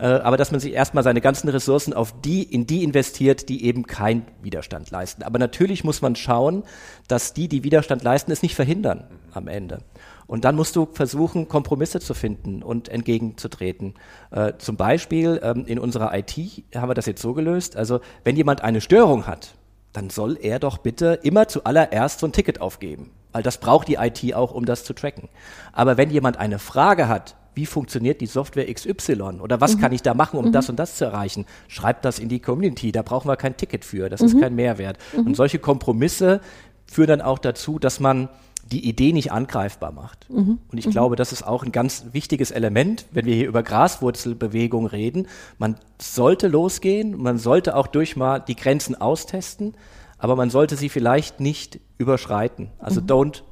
[0.00, 3.64] Äh, aber dass man sich erstmal seine ganzen Ressourcen auf die, in die investiert, die
[3.66, 5.22] eben keinen Widerstand leisten.
[5.22, 6.64] Aber natürlich muss man schauen,
[7.06, 9.82] dass die, die Widerstand leisten, es nicht verhindern am Ende.
[10.26, 13.94] Und dann musst du versuchen, Kompromisse zu finden und entgegenzutreten.
[14.30, 16.34] Äh, zum Beispiel ähm, in unserer IT
[16.74, 17.76] haben wir das jetzt so gelöst.
[17.76, 19.54] Also wenn jemand eine Störung hat,
[19.92, 23.10] dann soll er doch bitte immer zuallererst so ein Ticket aufgeben.
[23.32, 25.28] Weil das braucht die IT auch, um das zu tracken.
[25.72, 29.80] Aber wenn jemand eine Frage hat, wie funktioniert die Software XY oder was mhm.
[29.80, 30.52] kann ich da machen, um mhm.
[30.52, 31.46] das und das zu erreichen.
[31.68, 34.26] Schreibt das in die Community, da brauchen wir kein Ticket für, das mhm.
[34.26, 34.98] ist kein Mehrwert.
[35.16, 35.28] Mhm.
[35.28, 36.40] Und solche Kompromisse
[36.86, 38.28] führen dann auch dazu, dass man
[38.72, 40.28] die Idee nicht angreifbar macht.
[40.30, 40.58] Mhm.
[40.70, 40.90] Und ich mhm.
[40.90, 45.26] glaube, das ist auch ein ganz wichtiges Element, wenn wir hier über Graswurzelbewegung reden.
[45.58, 49.74] Man sollte losgehen, man sollte auch durch mal die Grenzen austesten,
[50.18, 52.70] aber man sollte sie vielleicht nicht überschreiten.
[52.78, 53.42] Also don't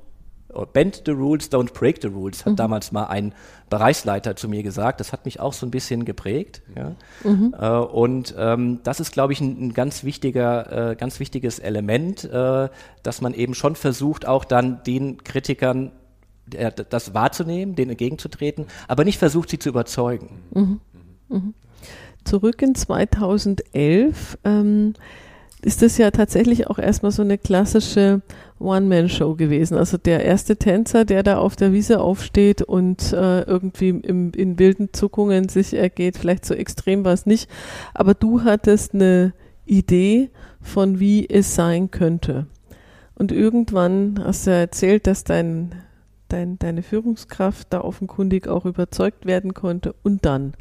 [0.66, 2.56] Bend the rules, don't break the rules, hat mhm.
[2.56, 3.34] damals mal ein
[3.70, 5.00] Bereichsleiter zu mir gesagt.
[5.00, 6.62] Das hat mich auch so ein bisschen geprägt.
[6.74, 6.94] Ja?
[7.24, 7.54] Mhm.
[7.58, 12.24] Äh, und ähm, das ist, glaube ich, ein, ein, ganz wichtiger, äh, ganz wichtiges Element,
[12.24, 12.68] äh,
[13.02, 15.92] dass man eben schon versucht, auch dann den Kritikern
[16.54, 20.40] äh, das wahrzunehmen, denen entgegenzutreten, aber nicht versucht, sie zu überzeugen.
[20.54, 20.80] Mhm.
[21.28, 21.54] mhm.
[22.24, 24.38] Zurück in 2011.
[24.44, 24.92] Ähm,
[25.62, 28.22] ist das ja tatsächlich auch erstmal so eine klassische
[28.60, 29.76] One-Man-Show gewesen.
[29.76, 34.58] Also der erste Tänzer, der da auf der Wiese aufsteht und äh, irgendwie im, in
[34.58, 37.50] wilden Zuckungen sich ergeht, vielleicht so extrem war es nicht,
[37.94, 39.32] aber du hattest eine
[39.66, 42.46] Idee von wie es sein könnte.
[43.14, 45.74] Und irgendwann hast du erzählt, dass dein,
[46.28, 49.94] dein, deine Führungskraft da offenkundig auch überzeugt werden konnte.
[50.04, 50.54] Und dann,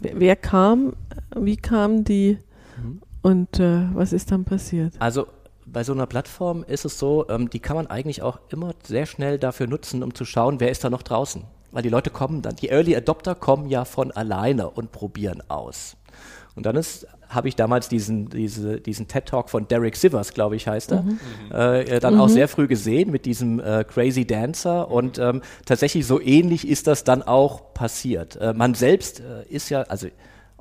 [0.00, 0.94] wer, wer kam,
[1.34, 2.38] wie kam die
[2.82, 3.00] mhm.
[3.24, 4.92] Und äh, was ist dann passiert?
[4.98, 5.26] Also
[5.64, 9.06] bei so einer Plattform ist es so, ähm, die kann man eigentlich auch immer sehr
[9.06, 11.42] schnell dafür nutzen, um zu schauen, wer ist da noch draußen.
[11.72, 15.96] Weil die Leute kommen dann, die Early Adopter kommen ja von alleine und probieren aus.
[16.54, 16.78] Und dann
[17.30, 21.18] habe ich damals diesen, diese, diesen TED-Talk von Derek Sivers, glaube ich, heißt er, mhm.
[21.50, 22.20] äh, dann mhm.
[22.20, 24.90] auch sehr früh gesehen mit diesem äh, Crazy Dancer.
[24.90, 28.36] Und ähm, tatsächlich so ähnlich ist das dann auch passiert.
[28.36, 30.08] Äh, man selbst äh, ist ja, also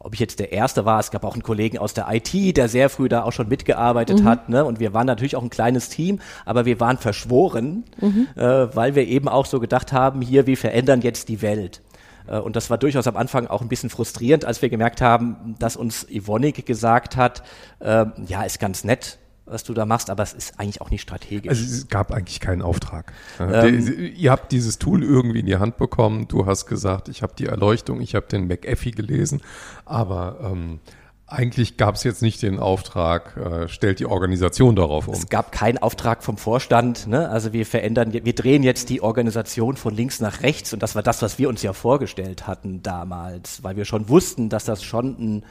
[0.04, 2.68] ob ich jetzt der Erste war, es gab auch einen Kollegen aus der IT, der
[2.68, 4.26] sehr früh da auch schon mitgearbeitet mhm.
[4.26, 4.50] hat.
[4.50, 4.66] Ne?
[4.66, 8.28] Und wir waren natürlich auch ein kleines Team, aber wir waren verschworen, mhm.
[8.36, 11.82] äh, weil wir eben auch so gedacht haben, hier, wir verändern jetzt die Welt.
[12.28, 15.56] Äh, und das war durchaus am Anfang auch ein bisschen frustrierend, als wir gemerkt haben,
[15.60, 17.44] dass uns Ivonik gesagt hat,
[17.80, 21.01] äh, ja, ist ganz nett, was du da machst, aber es ist eigentlich auch nicht
[21.01, 21.49] strategisch.
[21.49, 23.12] Also es gab eigentlich keinen Auftrag.
[23.39, 26.27] Ähm, ihr habt dieses Tool irgendwie in die Hand bekommen.
[26.27, 29.41] Du hast gesagt, ich habe die Erleuchtung, ich habe den McAfee gelesen,
[29.86, 30.79] aber ähm,
[31.27, 35.13] eigentlich gab es jetzt nicht den Auftrag, äh, stellt die Organisation darauf um.
[35.13, 37.08] Es gab keinen Auftrag vom Vorstand.
[37.08, 37.27] Ne?
[37.29, 41.03] Also wir verändern, wir drehen jetzt die Organisation von links nach rechts und das war
[41.03, 45.15] das, was wir uns ja vorgestellt hatten damals, weil wir schon wussten, dass das schon
[45.19, 45.43] ein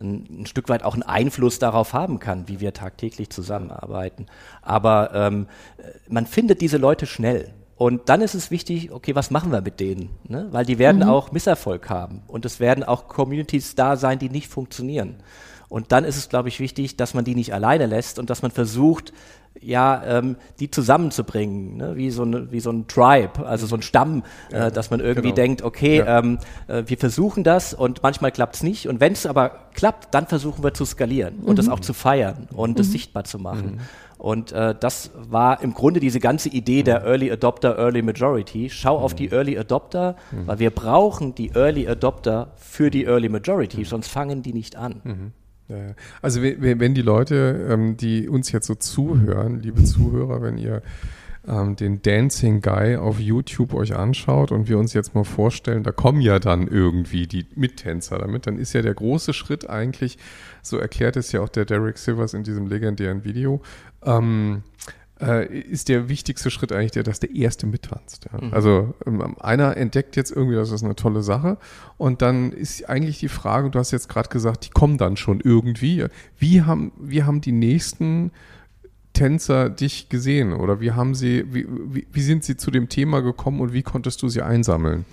[0.00, 4.26] ein, ein, Stück weit auch einen Einfluss darauf haben kann, wie wir tagtäglich zusammenarbeiten.
[4.62, 5.46] Aber ähm,
[6.08, 7.52] man findet diese Leute schnell.
[7.76, 10.10] Und dann ist es wichtig, okay, was machen wir mit denen?
[10.26, 10.48] Ne?
[10.50, 11.08] Weil die werden Mhm.
[11.08, 15.16] auch Misserfolg haben und es werden auch Communities da sein, die nicht funktionieren.
[15.68, 18.42] Und dann ist es, glaube ich, wichtig, dass man die nicht alleine lässt und dass
[18.42, 19.12] man versucht,
[19.60, 21.96] ja, ähm, die zusammenzubringen, ne?
[21.96, 25.28] wie, so eine, wie so ein Tribe, also so ein Stamm, äh, dass man irgendwie
[25.28, 25.34] genau.
[25.34, 26.20] denkt, okay, Ja.
[26.20, 28.88] ähm, äh, wir versuchen das und manchmal klappt es nicht.
[28.88, 32.48] Und wenn es aber klappt, dann versuchen wir zu skalieren und das auch zu feiern
[32.54, 33.80] und das sichtbar zu machen.
[34.16, 38.68] Und äh, das war im Grunde diese ganze Idee der Early Adopter, Early Majority.
[38.70, 43.84] Schau auf die Early Adopter, weil wir brauchen die Early Adopter für die Early Majority,
[43.84, 45.32] sonst fangen die nicht an.
[46.22, 50.58] Also we- we- wenn die Leute, ähm, die uns jetzt so zuhören, liebe Zuhörer, wenn
[50.58, 50.82] ihr
[51.46, 55.92] ähm, den Dancing Guy auf YouTube euch anschaut und wir uns jetzt mal vorstellen, da
[55.92, 60.18] kommen ja dann irgendwie die Mittänzer damit, dann ist ja der große Schritt eigentlich,
[60.62, 63.62] so erklärt es ja auch der Derek Silvers in diesem legendären Video,
[64.04, 64.62] ähm,
[65.20, 68.26] äh, ist der wichtigste Schritt eigentlich der, dass der Erste mittanzt.
[68.32, 68.48] Ja?
[68.50, 71.58] Also ähm, einer entdeckt jetzt irgendwie, das ist eine tolle Sache
[71.96, 75.40] und dann ist eigentlich die Frage, du hast jetzt gerade gesagt, die kommen dann schon
[75.40, 76.06] irgendwie.
[76.38, 78.30] Wie haben, wie haben die nächsten
[79.12, 83.20] Tänzer dich gesehen oder wie haben sie, wie, wie, wie sind sie zu dem Thema
[83.20, 85.04] gekommen und wie konntest du sie einsammeln?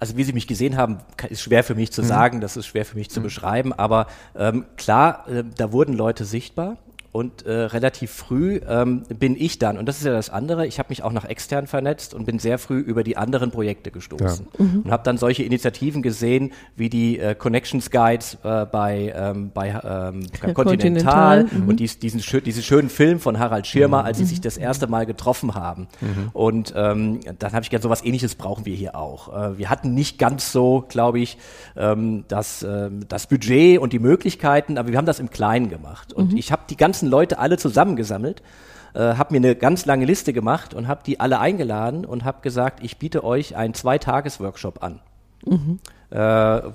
[0.00, 2.84] Also wie Sie mich gesehen haben, ist schwer für mich zu sagen, das ist schwer
[2.84, 6.76] für mich zu beschreiben, aber ähm, klar, äh, da wurden Leute sichtbar.
[7.10, 10.78] Und äh, relativ früh ähm, bin ich dann, und das ist ja das andere, ich
[10.78, 14.46] habe mich auch nach extern vernetzt und bin sehr früh über die anderen Projekte gestoßen.
[14.84, 19.68] Und habe dann solche Initiativen gesehen, wie die äh, Connections Guides äh, bei, ähm, bei
[19.68, 21.68] ähm, Ja, Continental, Continental, mhm.
[21.68, 24.86] und dies, diesen, schö diesen schönen Film von Harald Schirmer, als sie sich das erste
[24.86, 25.88] Mal getroffen haben.
[26.32, 29.34] Und ähm, dann habe ich gedacht, so was ähnliches brauchen wir hier auch.
[29.34, 31.38] Äh, wir hatten nicht ganz so, glaube ich,
[31.76, 36.12] ähm, das, ähm, das Budget und die Möglichkeiten, aber wir haben das im Kleinen gemacht.
[36.12, 38.42] Und ich habe die ganzen Leute alle zusammengesammelt,
[38.94, 42.40] äh, habe mir eine ganz lange Liste gemacht und habe die alle eingeladen und habe
[42.42, 44.98] gesagt, ich biete euch einen Zweitages-Workshop an.
[46.10, 46.18] Äh,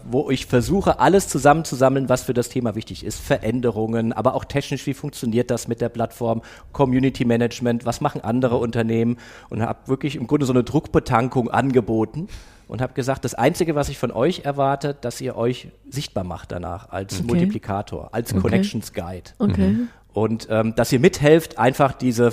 [0.10, 3.20] wo ich versuche, alles zusammenzusammeln, was für das Thema wichtig ist.
[3.20, 8.56] Veränderungen, aber auch technisch, wie funktioniert das mit der Plattform, Community Management, was machen andere
[8.58, 9.18] Unternehmen?
[9.50, 12.28] Und habe wirklich im Grunde so eine Druckbetankung angeboten
[12.68, 16.52] und habe gesagt, das Einzige, was ich von euch erwarte, dass ihr euch sichtbar macht
[16.54, 17.28] danach als Okay.
[17.28, 19.32] Multiplikator, als Connections Guide.
[19.40, 19.76] Okay.
[20.14, 22.32] Und ähm, dass ihr mithelft, einfach diese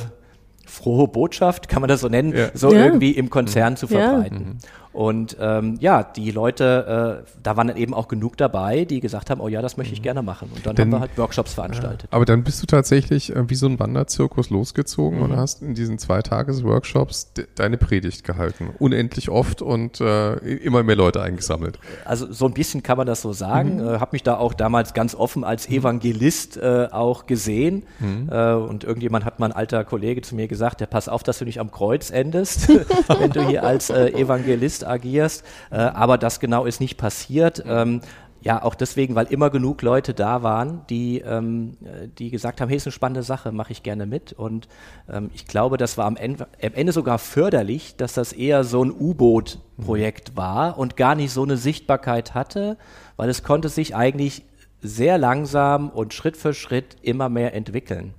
[0.66, 2.50] frohe Botschaft, kann man das so nennen, Ja.
[2.54, 2.84] so Ja.
[2.84, 4.10] irgendwie im Konzern zu Ja.
[4.10, 4.58] verbreiten.
[4.92, 9.30] Und ähm, ja, die Leute, äh, da waren dann eben auch genug dabei, die gesagt
[9.30, 10.50] haben, oh ja, das möchte ich gerne machen.
[10.54, 12.08] Und dann Denn- haben wir halt Workshops veranstaltet.
[12.10, 15.98] Aber dann bist du tatsächlich äh, wie so ein Wanderzirkus losgezogen und hast in diesen
[15.98, 18.70] zwei Tages-Workshops de deine Predigt gehalten.
[18.78, 21.78] Unendlich oft und äh, immer mehr Leute eingesammelt.
[22.04, 23.78] Also so ein bisschen kann man das so sagen.
[23.80, 27.84] Äh, habe mich da auch damals ganz offen als Evangelist äh, auch gesehen.
[28.30, 31.38] Äh, und irgendjemand hat mal ein alter Kollege zu mir gesagt, ja, pass auf, dass
[31.38, 32.68] du nicht am Kreuz endest,
[33.18, 35.44] wenn du hier als äh, Evangelist agierst.
[35.70, 37.62] Äh, aber das genau ist nicht passiert.
[37.66, 38.00] Ähm,
[38.42, 42.68] ja, auch deswegen, weil immer genug Leute da waren, die, ähm, äh, die gesagt haben,
[42.68, 44.32] hey, ist eine spannende Sache, mache ich gerne mit.
[44.32, 44.66] Und
[45.10, 48.82] ähm, ich glaube, das war am Ende, am Ende sogar förderlich, dass das eher so
[48.82, 52.78] ein U-Boot-Projekt war und gar nicht so eine Sichtbarkeit hatte,
[53.16, 54.42] weil es konnte sich eigentlich
[54.80, 58.14] sehr langsam und Schritt für Schritt immer mehr entwickeln.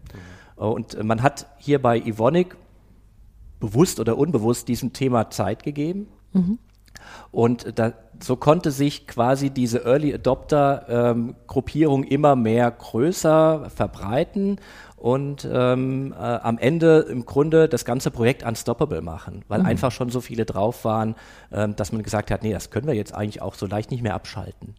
[0.55, 2.55] Und äh, man hat hier bei Ivonic
[3.59, 6.07] bewusst oder unbewusst diesem Thema Zeit gegeben.
[7.31, 14.59] Und da, so konnte sich quasi diese Early Adopter ähm, Gruppierung immer mehr größer verbreiten
[14.97, 20.09] und ähm, äh, am Ende im Grunde das ganze Projekt unstoppable machen, weil einfach schon
[20.09, 21.15] so viele drauf waren,
[21.51, 24.03] ähm, dass man gesagt hat, nee, das können wir jetzt eigentlich auch so leicht nicht
[24.03, 24.75] mehr abschalten.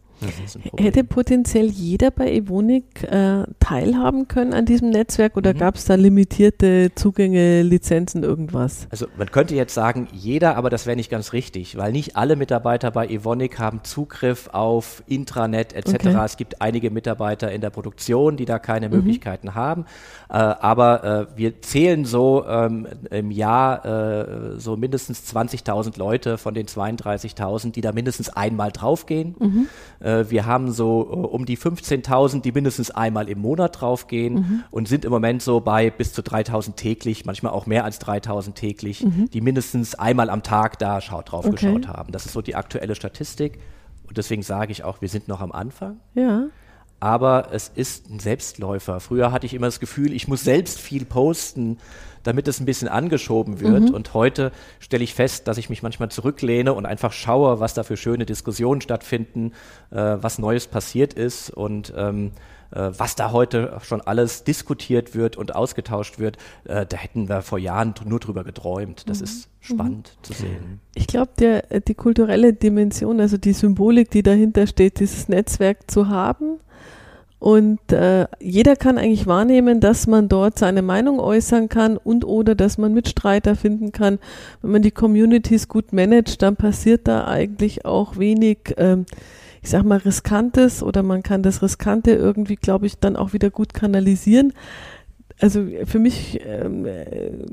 [0.77, 5.95] Hätte potenziell jeder bei Evonik äh, teilhaben können an diesem Netzwerk oder gab es da
[5.95, 8.87] limitierte Zugänge, Lizenzen, irgendwas?
[8.89, 12.35] Also man könnte jetzt sagen, jeder, aber das wäre nicht ganz richtig, weil nicht alle
[12.35, 15.93] Mitarbeiter bei Evonik haben Zugriff auf Intranet etc.
[15.93, 16.25] Okay.
[16.25, 19.85] Es gibt einige Mitarbeiter in der Produktion, die da keine Möglichkeiten haben.
[20.29, 26.53] Äh, aber äh, wir zählen so ähm, im Jahr äh, so mindestens 20.000 Leute von
[26.53, 29.35] den 32.000, die da mindestens einmal draufgehen.
[30.21, 34.87] Äh, wir haben so äh, um die 15.000, die mindestens einmal im Monat draufgehen und
[34.87, 39.05] sind im Moment so bei bis zu 3.000 täglich, manchmal auch mehr als 3.000 täglich,
[39.33, 41.55] die mindestens einmal am Tag da schaut, drauf Okay.
[41.55, 42.11] geschaut haben.
[42.11, 43.59] Das ist so die aktuelle Statistik.
[44.07, 45.97] Und deswegen sage ich auch, wir sind noch am Anfang.
[46.13, 46.45] Ja.
[46.99, 48.99] aber es ist ein Selbstläufer.
[49.01, 51.77] Früher hatte ich immer das Gefühl, ich muss selbst viel posten,
[52.23, 53.89] damit es ein bisschen angeschoben wird.
[53.89, 53.93] Mhm.
[53.93, 57.83] Und heute stelle ich fest, dass ich mich manchmal zurücklehne und einfach schaue, was da
[57.83, 59.51] für schöne Diskussionen stattfinden,
[59.91, 62.31] äh, was Neues passiert ist und ähm,
[62.73, 67.41] äh, was da heute schon alles diskutiert wird und ausgetauscht wird, äh, da hätten wir
[67.41, 69.07] vor Jahren nur drüber geträumt.
[69.09, 69.23] Das mhm.
[69.25, 70.23] ist spannend mhm.
[70.23, 70.79] zu sehen.
[70.95, 76.09] Ich glaube, äh, die kulturelle Dimension, also die Symbolik, die dahinter steht, dieses Netzwerk zu
[76.09, 76.59] haben,
[77.43, 82.55] und äh, jeder kann eigentlich wahrnehmen, dass man dort seine Meinung äußern kann und oder
[82.55, 84.19] dass man Mitstreiter finden kann.
[84.61, 89.05] Wenn man die Communities gut managt, dann passiert da eigentlich auch wenig, ähm,
[89.61, 93.49] ich sag mal, Riskantes oder man kann das Riskante irgendwie, glaube ich, dann auch wieder
[93.49, 94.53] gut kanalisieren
[95.43, 96.87] also für mich ähm,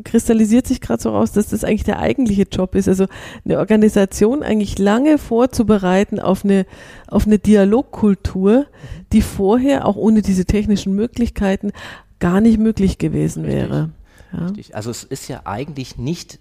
[0.05, 2.87] kristallisiert sich gerade so raus, dass das eigentlich der eigentliche Job ist.
[2.87, 3.07] Also
[3.45, 6.67] eine Organisation eigentlich lange vorzubereiten auf eine,
[7.09, 8.67] auf eine Dialogkultur,
[9.13, 11.73] die vorher auch ohne diese technischen Möglichkeiten
[12.21, 13.91] gar nicht möglich gewesen wäre.
[14.33, 14.47] Ja.
[14.47, 14.77] Richtig.
[14.77, 16.39] Also es ist ja eigentlich nicht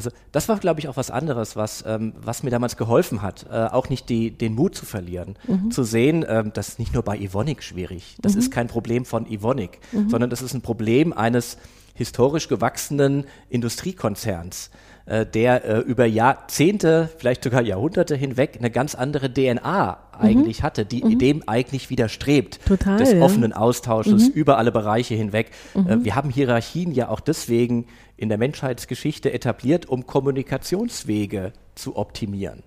[0.00, 3.46] also das war, glaube ich, auch was anderes, was, ähm, was mir damals geholfen hat,
[3.50, 5.70] äh, auch nicht die, den Mut zu verlieren, mhm.
[5.70, 8.38] zu sehen, ähm, das ist nicht nur bei Evonik schwierig, das mhm.
[8.38, 10.08] ist kein Problem von Evonik, mhm.
[10.08, 11.58] sondern das ist ein Problem eines
[12.00, 14.70] historisch gewachsenen Industriekonzerns,
[15.04, 20.62] äh, der äh, über Jahrzehnte, vielleicht sogar Jahrhunderte hinweg eine ganz andere DNA eigentlich mhm.
[20.62, 21.18] hatte, die mhm.
[21.18, 23.20] dem eigentlich widerstrebt, Total, des ja.
[23.20, 24.32] offenen Austausches mhm.
[24.32, 25.50] über alle Bereiche hinweg.
[25.74, 27.84] Äh, wir haben Hierarchien ja auch deswegen
[28.16, 32.62] in der Menschheitsgeschichte etabliert, um Kommunikationswege zu optimieren.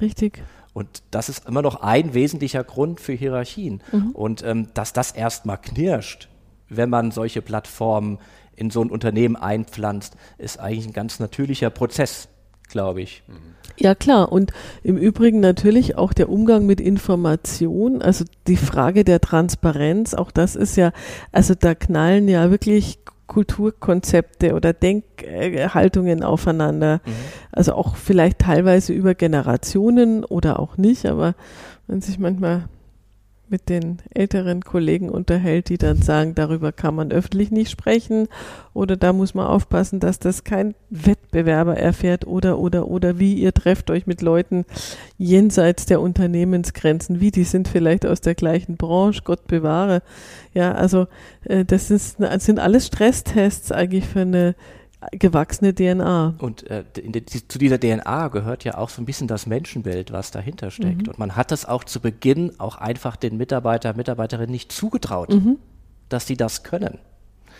[0.00, 0.44] Richtig.
[0.74, 3.82] Und das ist immer noch ein wesentlicher Grund für Hierarchien.
[3.90, 4.10] Mhm.
[4.12, 6.28] Und ähm, dass das erstmal knirscht,
[6.68, 8.18] wenn man solche Plattformen
[8.56, 12.28] in so ein Unternehmen einpflanzt, ist eigentlich ein ganz natürlicher Prozess,
[12.68, 13.22] glaube ich.
[13.28, 13.54] Mhm.
[13.78, 19.20] Ja klar, und im Übrigen natürlich auch der Umgang mit Information, also die Frage der
[19.20, 20.92] Transparenz, auch das ist ja,
[21.30, 27.00] also da knallen ja wirklich Kulturkonzepte oder Denkhaltungen aufeinander.
[27.04, 27.12] Mhm.
[27.52, 31.34] Also auch vielleicht teilweise über Generationen oder auch nicht, aber
[31.86, 32.68] wenn sich manchmal
[33.48, 38.28] mit den älteren Kollegen unterhält, die dann sagen, darüber kann man öffentlich nicht sprechen
[38.74, 43.52] oder da muss man aufpassen, dass das kein Wettbewerber erfährt oder oder oder wie ihr
[43.54, 44.64] trefft euch mit Leuten
[45.16, 50.02] jenseits der Unternehmensgrenzen, wie die sind vielleicht aus der gleichen Branche, Gott bewahre.
[50.52, 51.06] Ja, also
[51.44, 54.54] äh, das, ist, das sind alles Stresstests eigentlich für eine
[55.12, 56.34] gewachsene DNA.
[56.38, 60.30] Und äh, die, zu dieser DNA gehört ja auch so ein bisschen das Menschenbild, was
[60.30, 61.02] dahinter steckt.
[61.02, 61.08] Mhm.
[61.08, 65.58] Und man hat das auch zu Beginn auch einfach den Mitarbeiter, Mitarbeiterinnen nicht zugetraut, mhm.
[66.08, 66.98] dass sie das können.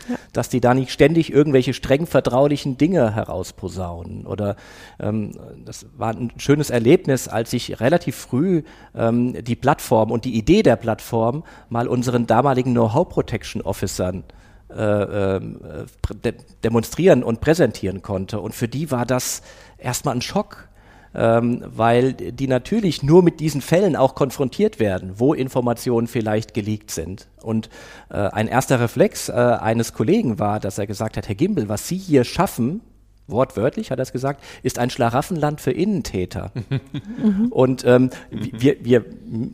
[0.08, 0.16] Ja.
[0.32, 4.26] Dass die da nicht ständig irgendwelche streng vertraulichen Dinge herausposaunen.
[4.26, 4.56] Oder
[5.00, 5.32] ähm,
[5.64, 8.62] das war ein schönes Erlebnis, als ich relativ früh
[8.94, 15.60] ähm, die Plattform und die Idee der Plattform mal unseren damaligen Know-how-Protection Officern äh, ähm,
[16.24, 18.40] de demonstrieren und präsentieren konnte.
[18.40, 19.42] Und für die war das
[19.78, 20.68] erstmal ein Schock,
[21.14, 26.90] ähm, weil die natürlich nur mit diesen Fällen auch konfrontiert werden, wo Informationen vielleicht geleakt
[26.90, 27.28] sind.
[27.42, 27.70] Und
[28.10, 31.88] äh, ein erster Reflex äh, eines Kollegen war, dass er gesagt hat, Herr Gimbel, was
[31.88, 32.80] Sie hier schaffen,
[33.28, 36.52] wortwörtlich hat er es gesagt, ist ein Schlaraffenland für Innentäter.
[37.50, 39.04] und ähm, wir, wir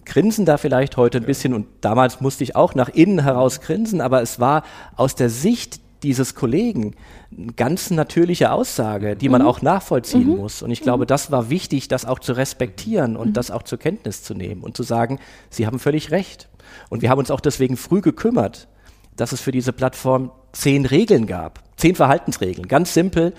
[0.05, 4.01] grinsen da vielleicht heute ein bisschen und damals musste ich auch nach innen heraus grinsen,
[4.01, 4.63] aber es war
[4.97, 6.95] aus der Sicht dieses Kollegen
[7.37, 9.49] eine ganz natürliche Aussage, die man mhm.
[9.49, 10.37] auch nachvollziehen mhm.
[10.37, 10.63] muss.
[10.63, 13.33] Und ich glaube, das war wichtig, das auch zu respektieren und mhm.
[13.35, 16.49] das auch zur Kenntnis zu nehmen und zu sagen, Sie haben völlig recht.
[16.91, 18.69] Und wir haben uns auch deswegen früh gekümmert,
[19.17, 23.33] dass es für diese Plattform zehn Regeln gab, zehn Verhaltensregeln, ganz simpel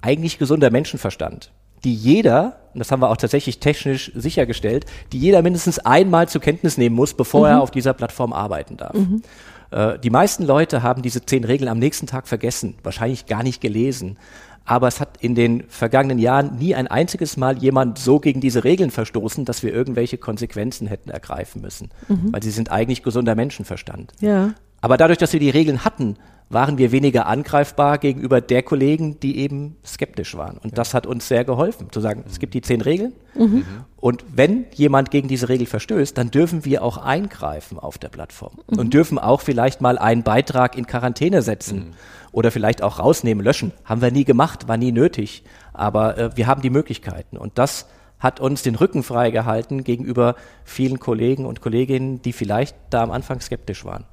[0.00, 1.52] eigentlich gesunder Menschenverstand,
[1.84, 6.40] die jeder, und das haben wir auch tatsächlich technisch sichergestellt, die jeder mindestens einmal zur
[6.40, 7.46] Kenntnis nehmen muss, bevor mhm.
[7.46, 8.94] er auf dieser Plattform arbeiten darf.
[8.94, 9.22] Mhm.
[9.70, 13.60] Äh, die meisten Leute haben diese zehn Regeln am nächsten Tag vergessen, wahrscheinlich gar nicht
[13.60, 14.18] gelesen.
[14.64, 18.64] Aber es hat in den vergangenen Jahren nie ein einziges Mal jemand so gegen diese
[18.64, 21.90] Regeln verstoßen, dass wir irgendwelche Konsequenzen hätten ergreifen müssen.
[22.06, 22.32] Mhm.
[22.32, 24.12] Weil sie sind eigentlich gesunder Menschenverstand.
[24.20, 24.52] Ja.
[24.82, 26.16] Aber dadurch, dass wir die Regeln hatten,
[26.50, 30.56] waren wir weniger angreifbar gegenüber der Kollegen, die eben skeptisch waren.
[30.56, 30.76] Und ja.
[30.76, 33.12] das hat uns sehr geholfen, zu sagen, es gibt die zehn Regeln.
[33.34, 33.64] Mhm.
[33.96, 38.58] Und wenn jemand gegen diese Regel verstößt, dann dürfen wir auch eingreifen auf der Plattform
[38.70, 38.78] mhm.
[38.78, 41.92] und dürfen auch vielleicht mal einen Beitrag in Quarantäne setzen mhm.
[42.32, 43.72] oder vielleicht auch rausnehmen, löschen.
[43.84, 45.44] Haben wir nie gemacht, war nie nötig.
[45.74, 47.36] Aber äh, wir haben die Möglichkeiten.
[47.36, 47.86] Und das
[48.18, 53.40] hat uns den Rücken freigehalten gegenüber vielen Kollegen und Kolleginnen, die vielleicht da am Anfang
[53.40, 54.04] skeptisch waren.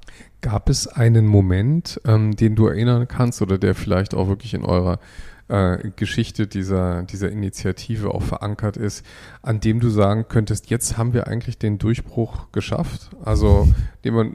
[0.41, 4.63] Gab es einen Moment, ähm, den du erinnern kannst oder der vielleicht auch wirklich in
[4.63, 4.99] eurer
[5.47, 9.05] äh, Geschichte dieser, dieser Initiative auch verankert ist,
[9.41, 13.11] an dem du sagen könntest, jetzt haben wir eigentlich den Durchbruch geschafft?
[13.23, 13.67] Also,
[14.03, 14.33] den man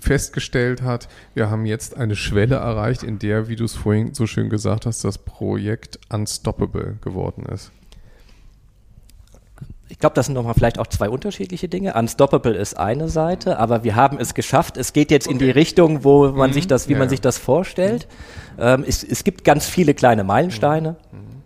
[0.00, 4.26] festgestellt hat, wir haben jetzt eine Schwelle erreicht, in der, wie du es vorhin so
[4.26, 7.70] schön gesagt hast, das Projekt Unstoppable geworden ist.
[10.04, 11.94] Ich glaube, das sind nochmal vielleicht auch zwei unterschiedliche Dinge.
[11.94, 14.76] Unstoppable ist eine Seite, aber wir haben es geschafft.
[14.76, 15.32] Es geht jetzt okay.
[15.32, 16.52] in die Richtung, wo man mhm.
[16.52, 18.06] sich das, wie ja, man sich das vorstellt.
[18.58, 18.62] Mhm.
[18.62, 20.96] Ähm, es, es, gibt ganz viele kleine Meilensteine.
[21.10, 21.42] Mhm.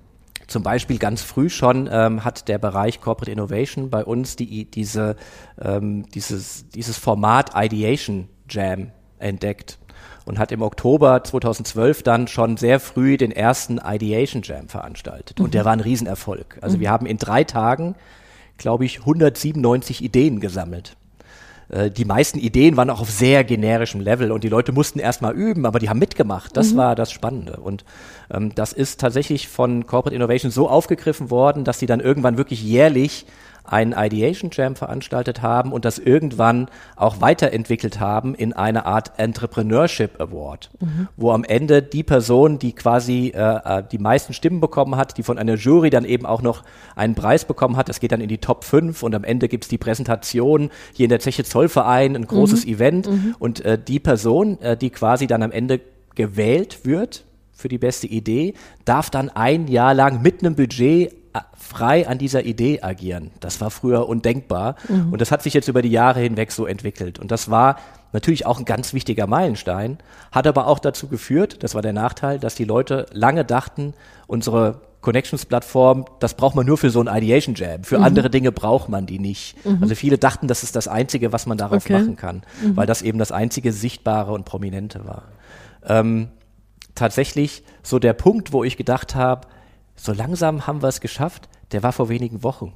[0.48, 5.14] Zum Beispiel ganz früh schon ähm, hat der Bereich Corporate Innovation bei uns die, diese,
[5.62, 8.90] ähm, dieses, dieses Format Ideation Jam
[9.20, 9.78] entdeckt
[10.24, 15.38] und hat im Oktober 2012 dann schon sehr früh den ersten Ideation Jam veranstaltet.
[15.38, 15.66] Und der mhm.
[15.66, 16.58] war ein Riesenerfolg.
[16.60, 16.80] Also mhm.
[16.80, 17.94] wir haben in drei Tagen
[18.58, 20.96] glaube ich, 197 Ideen gesammelt.
[21.68, 25.34] Äh, die meisten Ideen waren auch auf sehr generischem Level und die Leute mussten erstmal
[25.34, 26.56] üben, aber die haben mitgemacht.
[26.56, 26.76] Das mhm.
[26.78, 27.58] war das Spannende.
[27.58, 27.84] Und
[28.30, 32.62] ähm, das ist tatsächlich von Corporate Innovation so aufgegriffen worden, dass sie dann irgendwann wirklich
[32.62, 33.26] jährlich
[33.68, 40.20] einen Ideation Jam veranstaltet haben und das irgendwann auch weiterentwickelt haben in eine Art Entrepreneurship
[40.20, 41.08] Award, mhm.
[41.16, 45.22] wo am Ende die Person, die quasi äh, äh, die meisten Stimmen bekommen hat, die
[45.22, 46.64] von einer Jury dann eben auch noch
[46.96, 49.68] einen Preis bekommen hat, das geht dann in die Top 5 und am Ende gibt's
[49.68, 52.72] die Präsentation hier in der Zeche Zollverein, ein großes mhm.
[52.72, 53.36] Event mhm.
[53.38, 55.80] und äh, die Person, äh, die quasi dann am Ende
[56.14, 58.54] gewählt wird für die beste Idee,
[58.84, 61.12] darf dann ein Jahr lang mit einem Budget
[61.56, 63.30] frei an dieser Idee agieren.
[63.40, 64.76] Das war früher undenkbar.
[64.88, 65.12] Mhm.
[65.12, 67.18] Und das hat sich jetzt über die Jahre hinweg so entwickelt.
[67.18, 67.76] Und das war
[68.12, 69.98] natürlich auch ein ganz wichtiger Meilenstein,
[70.32, 73.94] hat aber auch dazu geführt, das war der Nachteil, dass die Leute lange dachten,
[74.26, 77.84] unsere Connections-Plattform, das braucht man nur für so ein Ideation Jam.
[77.84, 78.04] Für mhm.
[78.04, 79.64] andere Dinge braucht man die nicht.
[79.64, 79.78] Mhm.
[79.82, 81.92] Also viele dachten, das ist das Einzige, was man darauf okay.
[81.92, 82.76] machen kann, mhm.
[82.76, 85.24] weil das eben das einzige Sichtbare und Prominente war.
[85.86, 86.28] Ähm,
[86.94, 89.46] tatsächlich so der Punkt, wo ich gedacht habe,
[89.98, 92.72] so langsam haben wir es geschafft, der war vor wenigen Wochen.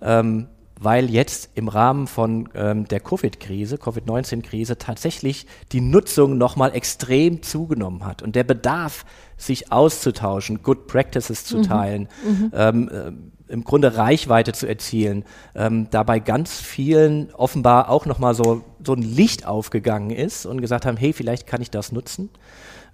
[0.00, 0.48] Ähm,
[0.80, 8.04] weil jetzt im Rahmen von ähm, der Covid-Krise, Covid-19-Krise tatsächlich die Nutzung nochmal extrem zugenommen
[8.04, 9.04] hat und der Bedarf,
[9.36, 11.62] sich auszutauschen, Good Practices zu mhm.
[11.62, 12.52] teilen, mhm.
[12.54, 15.24] ähm, äh, im Grunde Reichweite zu erzielen,
[15.54, 20.86] ähm, dabei ganz vielen offenbar auch nochmal so, so ein Licht aufgegangen ist und gesagt
[20.86, 22.30] haben, hey, vielleicht kann ich das nutzen.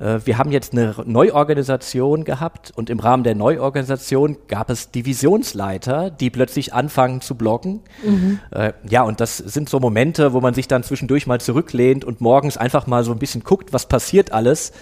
[0.04, 6.10] Äh, wir haben jetzt eine Neuorganisation gehabt und im Rahmen der Neuorganisation gab es Divisionsleiter,
[6.10, 7.80] die plötzlich anfangen zu bloggen.
[8.04, 8.38] Mhm.
[8.50, 12.20] Äh, ja, und das sind so Momente, wo man sich dann zwischendurch mal zurücklehnt und
[12.20, 14.72] morgens einfach mal so ein bisschen guckt, was passiert alles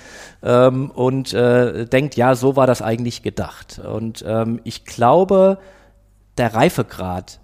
[0.43, 3.79] ähm, und äh, denkt, ja, so war das eigentlich gedacht.
[3.79, 5.59] Und ähm, ich glaube,
[6.37, 7.39] der Reifegrad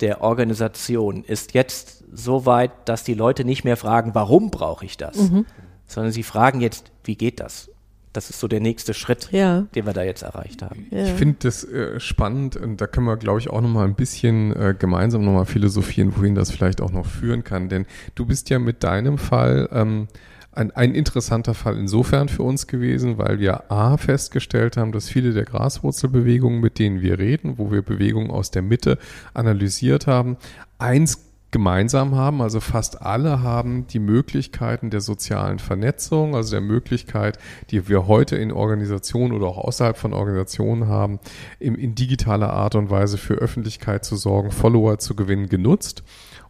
[0.00, 4.96] der Organisation ist jetzt so weit, dass die Leute nicht mehr fragen, warum brauche ich
[4.96, 5.46] das, mhm
[5.90, 7.68] sondern sie fragen jetzt, wie geht das?
[8.12, 9.66] Das ist so der nächste Schritt, ja.
[9.74, 10.86] den wir da jetzt erreicht haben.
[10.90, 11.04] Ja.
[11.04, 14.54] Ich finde das äh, spannend und da können wir, glaube ich, auch nochmal ein bisschen
[14.54, 17.68] äh, gemeinsam nochmal philosophieren, wohin das vielleicht auch noch führen kann.
[17.68, 17.86] Denn
[18.16, 20.08] du bist ja mit deinem Fall ähm,
[20.52, 25.32] ein, ein interessanter Fall insofern für uns gewesen, weil wir A festgestellt haben, dass viele
[25.32, 28.98] der Graswurzelbewegungen, mit denen wir reden, wo wir Bewegungen aus der Mitte
[29.34, 30.36] analysiert haben,
[30.78, 32.42] eins gemeinsam haben.
[32.42, 37.38] Also fast alle haben die Möglichkeiten der sozialen Vernetzung, also der Möglichkeit,
[37.70, 41.18] die wir heute in Organisationen oder auch außerhalb von Organisationen haben,
[41.58, 46.02] in, in digitaler Art und Weise für Öffentlichkeit zu sorgen, Follower zu gewinnen, genutzt.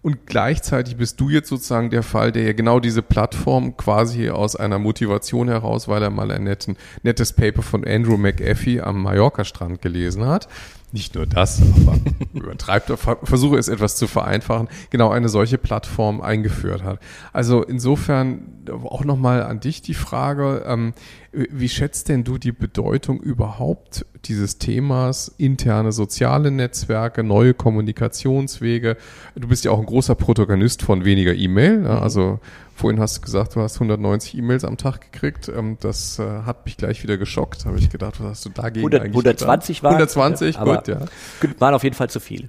[0.03, 4.57] Und gleichzeitig bist du jetzt sozusagen der Fall, der ja genau diese Plattform quasi aus
[4.57, 9.83] einer Motivation heraus, weil er mal ein netten, nettes Paper von Andrew McAfee am Mallorca-Strand
[9.83, 10.49] gelesen hat,
[10.93, 11.99] nicht nur das, aber
[12.35, 12.93] übertreibt,
[13.25, 16.99] versuche es etwas zu vereinfachen, genau eine solche Plattform eingeführt hat.
[17.33, 18.43] Also insofern
[18.85, 20.93] auch nochmal an dich die Frage, ähm,
[21.33, 28.97] wie schätzt denn du die Bedeutung überhaupt dieses Themas interne soziale Netzwerke, neue Kommunikationswege?
[29.35, 32.03] Du bist ja auch ein großer Protagonist von weniger E-Mail, ja, mhm.
[32.03, 32.41] also
[32.81, 35.51] Vorhin hast du gesagt, du hast 190 E-Mails am Tag gekriegt.
[35.55, 37.67] Ähm, das äh, hat mich gleich wieder geschockt.
[37.67, 41.01] Habe ich gedacht, was hast du dagegen 100, eigentlich 120 waren 120, ja, gut, ja.
[41.59, 42.49] Waren auf jeden Fall zu viel.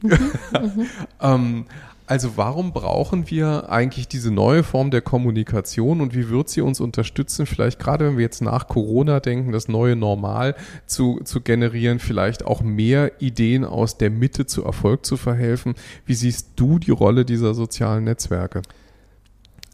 [1.21, 1.65] ähm,
[2.11, 6.81] also warum brauchen wir eigentlich diese neue Form der Kommunikation und wie wird sie uns
[6.81, 10.55] unterstützen, vielleicht gerade wenn wir jetzt nach Corona denken, das neue Normal
[10.85, 15.73] zu, zu generieren, vielleicht auch mehr Ideen aus der Mitte zu Erfolg zu verhelfen.
[16.05, 18.61] Wie siehst du die Rolle dieser sozialen Netzwerke?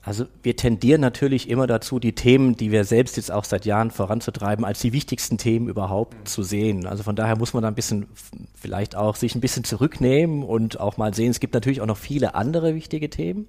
[0.07, 3.91] Also wir tendieren natürlich immer dazu, die Themen, die wir selbst jetzt auch seit Jahren
[3.91, 6.87] voranzutreiben, als die wichtigsten Themen überhaupt zu sehen.
[6.87, 8.07] Also von daher muss man da ein bisschen
[8.55, 11.97] vielleicht auch sich ein bisschen zurücknehmen und auch mal sehen, es gibt natürlich auch noch
[11.97, 13.47] viele andere wichtige Themen.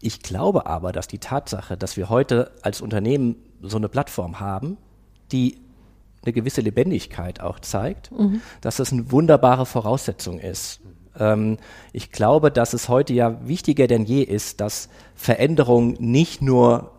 [0.00, 4.76] Ich glaube aber, dass die Tatsache, dass wir heute als Unternehmen so eine Plattform haben,
[5.32, 5.58] die
[6.24, 8.40] eine gewisse Lebendigkeit auch zeigt, mhm.
[8.60, 10.80] dass das eine wunderbare Voraussetzung ist.
[11.18, 11.58] Ähm,
[11.92, 16.92] ich glaube, dass es heute ja wichtiger denn je ist, dass Veränderung nicht nur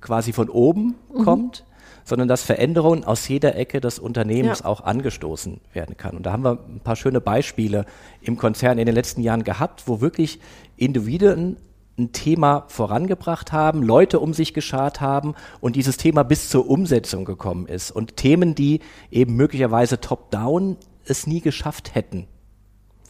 [0.00, 1.24] quasi von oben mhm.
[1.24, 1.64] kommt,
[2.04, 4.66] sondern dass Veränderungen aus jeder Ecke des Unternehmens ja.
[4.66, 6.16] auch angestoßen werden kann.
[6.16, 7.86] Und da haben wir ein paar schöne Beispiele
[8.20, 10.40] im Konzern in den letzten Jahren gehabt, wo wirklich
[10.76, 11.56] Individuen
[11.98, 17.24] ein Thema vorangebracht haben, Leute um sich geschart haben und dieses Thema bis zur Umsetzung
[17.24, 17.90] gekommen ist.
[17.90, 22.26] Und Themen, die eben möglicherweise top-down es nie geschafft hätten.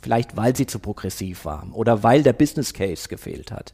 [0.03, 3.73] Vielleicht weil sie zu progressiv waren oder weil der Business Case gefehlt hat.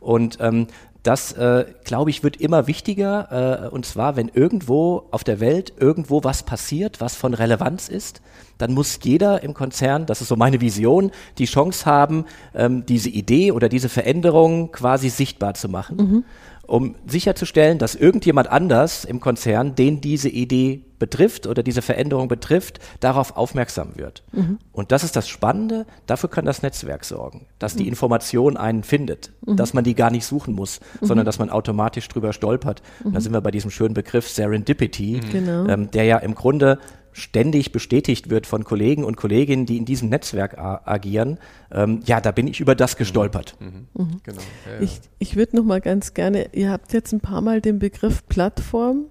[0.00, 0.68] Und ähm,
[1.02, 3.66] das, äh, glaube ich, wird immer wichtiger.
[3.66, 8.22] Äh, und zwar, wenn irgendwo auf der Welt irgendwo was passiert, was von Relevanz ist,
[8.56, 13.10] dann muss jeder im Konzern, das ist so meine Vision, die Chance haben, ähm, diese
[13.10, 15.96] Idee oder diese Veränderung quasi sichtbar zu machen.
[15.96, 16.24] Mhm
[16.66, 22.78] um sicherzustellen, dass irgendjemand anders im Konzern, den diese Idee betrifft oder diese Veränderung betrifft,
[23.00, 24.22] darauf aufmerksam wird.
[24.32, 24.58] Mhm.
[24.72, 27.78] Und das ist das Spannende, dafür kann das Netzwerk sorgen, dass mhm.
[27.78, 29.56] die Information einen findet, mhm.
[29.56, 31.06] dass man die gar nicht suchen muss, mhm.
[31.06, 32.82] sondern dass man automatisch drüber stolpert.
[33.02, 33.20] Da mhm.
[33.20, 35.66] sind wir bei diesem schönen Begriff Serendipity, genau.
[35.66, 36.78] ähm, der ja im Grunde
[37.14, 41.38] ständig bestätigt wird von Kollegen und Kolleginnen, die in diesem Netzwerk agieren,
[41.72, 43.56] ähm, ja, da bin ich über das gestolpert.
[43.60, 43.66] Mhm.
[43.66, 43.84] Mhm.
[43.94, 44.20] mhm.
[44.24, 44.40] Genau.
[44.66, 44.80] Ja, ja.
[44.80, 48.26] Ich, ich würde noch mal ganz gerne, ihr habt jetzt ein paar Mal den Begriff
[48.26, 49.06] Plattform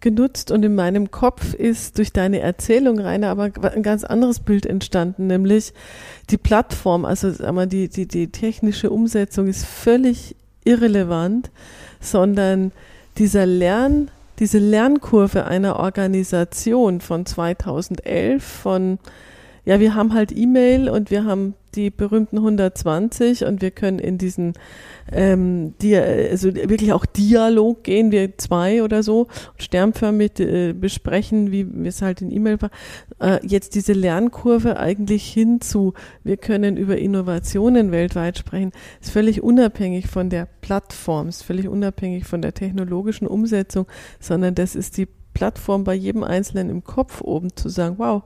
[0.00, 4.64] genutzt und in meinem Kopf ist durch deine Erzählung, Rainer, aber ein ganz anderes Bild
[4.64, 5.74] entstanden, nämlich
[6.30, 11.50] die Plattform, also sagen wir, die, die, die technische Umsetzung ist völlig irrelevant,
[12.00, 12.72] sondern
[13.18, 14.10] dieser Lern,
[14.40, 18.98] diese Lernkurve einer Organisation von 2011 von
[19.70, 24.18] ja, wir haben halt E-Mail und wir haben die berühmten 120 und wir können in
[24.18, 24.54] diesen
[25.12, 31.72] ähm, die, also wirklich auch Dialog gehen, wir zwei oder so, sternförmig äh, besprechen, wie
[31.72, 32.70] wir es halt in E-Mail war.
[33.20, 35.94] Äh, jetzt diese Lernkurve eigentlich hinzu,
[36.24, 42.24] wir können über Innovationen weltweit sprechen, ist völlig unabhängig von der Plattform, ist völlig unabhängig
[42.24, 43.86] von der technologischen Umsetzung,
[44.18, 48.24] sondern das ist die Plattform bei jedem Einzelnen im Kopf oben zu sagen, wow,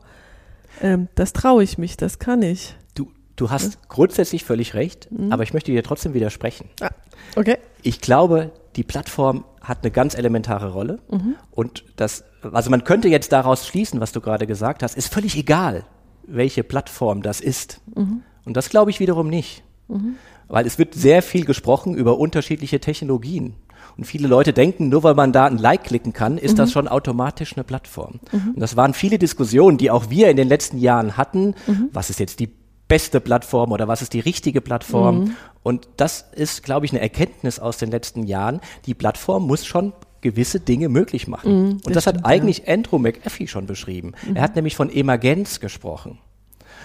[0.82, 2.74] ähm, das traue ich mich, das kann ich.
[2.94, 3.80] Du, du hast ja.
[3.88, 5.32] grundsätzlich völlig recht, mhm.
[5.32, 6.68] aber ich möchte dir trotzdem widersprechen.
[6.80, 6.90] Ah,
[7.36, 7.58] okay.
[7.82, 11.36] Ich glaube, die Plattform hat eine ganz elementare Rolle mhm.
[11.50, 15.36] und das, also man könnte jetzt daraus schließen, was du gerade gesagt hast, ist völlig
[15.36, 15.84] egal,
[16.26, 17.80] welche Plattform das ist.
[17.94, 18.22] Mhm.
[18.44, 19.62] Und das glaube ich wiederum nicht.
[19.88, 20.16] Mhm.
[20.48, 23.54] Weil es wird sehr viel gesprochen über unterschiedliche Technologien.
[23.96, 26.56] Und viele Leute denken, nur weil man da ein Like klicken kann, ist mhm.
[26.56, 28.20] das schon automatisch eine Plattform.
[28.32, 28.52] Mhm.
[28.54, 31.54] Und das waren viele Diskussionen, die auch wir in den letzten Jahren hatten.
[31.66, 31.90] Mhm.
[31.92, 32.50] Was ist jetzt die
[32.88, 35.20] beste Plattform oder was ist die richtige Plattform?
[35.20, 35.36] Mhm.
[35.62, 38.60] Und das ist, glaube ich, eine Erkenntnis aus den letzten Jahren.
[38.86, 41.52] Die Plattform muss schon gewisse Dinge möglich machen.
[41.52, 42.74] Mhm, das und das stimmt, hat eigentlich ja.
[42.74, 44.12] Andrew McAfee schon beschrieben.
[44.34, 46.18] Er hat nämlich von Emergenz gesprochen.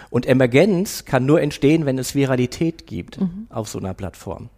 [0.10, 3.48] Und Emergenz kann nur entstehen, wenn es Viralität gibt mhm.
[3.50, 4.50] auf so einer Plattform.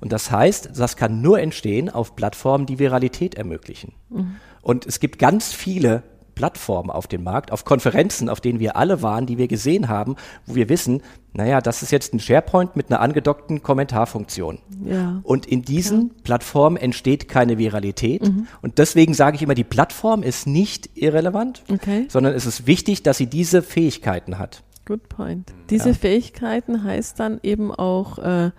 [0.00, 3.92] Und das heißt, das kann nur entstehen auf Plattformen, die Viralität ermöglichen.
[4.10, 4.36] Mhm.
[4.62, 6.02] Und es gibt ganz viele
[6.38, 10.14] Plattformen auf dem Markt, auf Konferenzen, auf denen wir alle waren, die wir gesehen haben,
[10.46, 11.02] wo wir wissen,
[11.32, 14.60] naja, das ist jetzt ein SharePoint mit einer angedockten Kommentarfunktion.
[14.84, 15.18] Ja.
[15.24, 16.22] Und in diesen Klar.
[16.22, 18.22] Plattformen entsteht keine Viralität.
[18.22, 18.46] Mhm.
[18.62, 22.06] Und deswegen sage ich immer, die Plattform ist nicht irrelevant, okay.
[22.08, 24.62] sondern es ist wichtig, dass sie diese Fähigkeiten hat.
[24.84, 25.52] Good point.
[25.70, 25.94] Diese ja.
[25.94, 28.52] Fähigkeiten heißt dann eben auch, äh,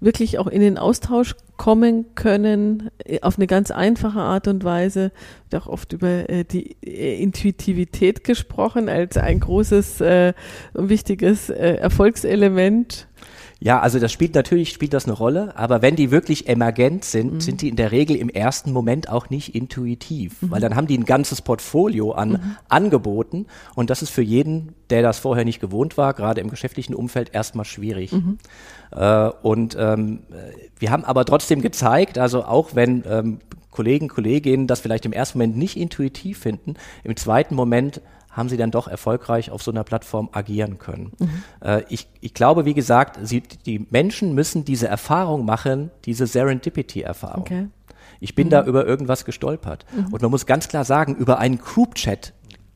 [0.00, 5.12] wirklich auch in den Austausch kommen können, äh, auf eine ganz einfache Art und Weise.
[5.50, 10.00] Wird auch oft über äh, die äh, Intuitivität gesprochen als ein großes
[10.72, 13.08] und wichtiges Erfolgselement.
[13.62, 17.34] Ja, also das spielt natürlich, spielt das eine Rolle, aber wenn die wirklich emergent sind,
[17.34, 17.40] mhm.
[17.40, 20.50] sind die in der Regel im ersten Moment auch nicht intuitiv, mhm.
[20.50, 22.56] weil dann haben die ein ganzes Portfolio an mhm.
[22.70, 26.94] Angeboten und das ist für jeden, der das vorher nicht gewohnt war, gerade im geschäftlichen
[26.94, 28.12] Umfeld erstmal schwierig.
[28.12, 28.38] Mhm.
[28.92, 30.20] Äh, und ähm,
[30.78, 33.40] wir haben aber trotzdem gezeigt, also auch wenn ähm,
[33.70, 38.00] Kollegen, Kolleginnen das vielleicht im ersten Moment nicht intuitiv finden, im zweiten Moment
[38.40, 41.12] haben sie dann doch erfolgreich auf so einer Plattform agieren können.
[41.18, 41.42] Mhm.
[41.60, 47.42] Äh, ich, ich glaube, wie gesagt, sie, die Menschen müssen diese Erfahrung machen, diese Serendipity-Erfahrung.
[47.42, 47.68] Okay.
[48.18, 48.50] Ich bin mhm.
[48.50, 49.86] da über irgendwas gestolpert.
[49.94, 50.12] Mhm.
[50.12, 52.32] Und man muss ganz klar sagen, über einen Group-Chat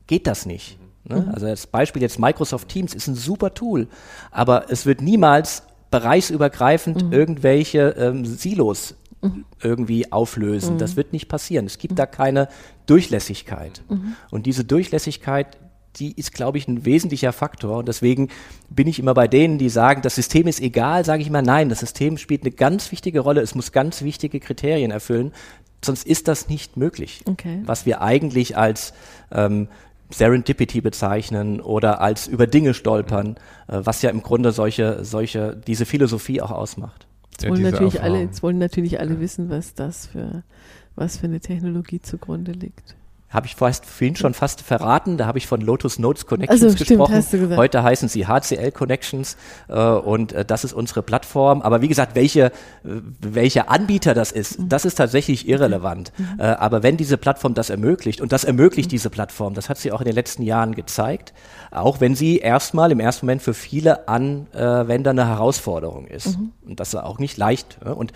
[0.07, 0.79] geht das nicht.
[1.03, 1.21] Ne?
[1.21, 1.29] Mhm.
[1.33, 3.87] Also das Beispiel jetzt Microsoft Teams ist ein super Tool,
[4.31, 7.13] aber es wird niemals bereichsübergreifend mhm.
[7.13, 8.95] irgendwelche ähm, Silos
[9.25, 9.45] mhm.
[9.61, 10.75] irgendwie auflösen.
[10.75, 10.79] Mhm.
[10.79, 11.65] Das wird nicht passieren.
[11.65, 11.97] Es gibt mhm.
[11.97, 12.47] da keine
[12.85, 13.81] Durchlässigkeit.
[13.89, 14.15] Mhm.
[14.31, 15.57] Und diese Durchlässigkeit,
[15.97, 17.77] die ist, glaube ich, ein wesentlicher Faktor.
[17.77, 18.29] Und deswegen
[18.69, 21.69] bin ich immer bei denen, die sagen, das System ist egal, sage ich immer, nein,
[21.69, 23.41] das System spielt eine ganz wichtige Rolle.
[23.41, 25.31] Es muss ganz wichtige Kriterien erfüllen.
[25.83, 27.21] sonst ist das nicht möglich.
[27.25, 27.61] Okay.
[27.65, 28.93] Was wir eigentlich als
[29.31, 29.67] ähm,
[30.09, 33.35] Serendipity bezeichnen oder als über Dinge stolpern,
[33.67, 37.07] äh, was ja im Grunde solche, solche, diese Philosophie auch ausmacht.
[37.41, 40.43] Jetzt wollen, natürlich alle, jetzt wollen natürlich alle wissen, was das für,
[40.95, 42.95] was für eine Technologie zugrunde liegt.
[43.29, 46.75] Habe ich vorhin vorhin schon fast verraten, da habe ich von Lotus Notes Connections Also,
[46.75, 47.15] stimmt, gesprochen.
[47.15, 47.57] gesagt.
[47.57, 49.35] Heute heißen sie HCL Connections
[49.67, 51.61] äh, und äh, das ist unsere Plattform.
[51.61, 52.51] Aber wie gesagt, welche, äh,
[53.19, 54.69] welcher Anbieter das ist, Mhm.
[54.69, 56.13] das ist tatsächlich irrelevant.
[56.37, 58.91] Äh, aber wenn diese Plattform das ermöglicht, und das ermöglicht Mhm.
[58.91, 61.33] diese Plattform, das hat sie auch in den letzten Jahren gezeigt,
[61.71, 66.37] auch wenn sie erstmal im ersten Moment für viele Anwender eine Herausforderung ist.
[66.37, 66.51] Mhm.
[66.67, 67.79] Und das ist auch nicht leicht.
[67.83, 67.91] ja.
[67.91, 68.13] Und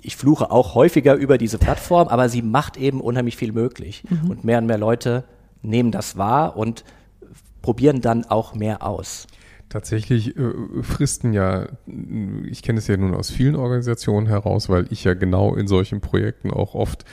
[0.00, 4.04] ich fluche auch häufiger über diese Plattform, aber sie macht eben unheimlich viel möglich.
[4.08, 4.30] Mhm.
[4.30, 5.24] Und mehr und mehr Leute
[5.62, 6.84] nehmen das wahr und
[7.62, 9.26] probieren dann auch mehr aus.
[9.68, 11.68] Tatsächlich äh, fristen ja,
[12.46, 16.00] ich kenne es ja nun aus vielen Organisationen heraus, weil ich ja genau in solchen
[16.00, 17.04] Projekten auch oft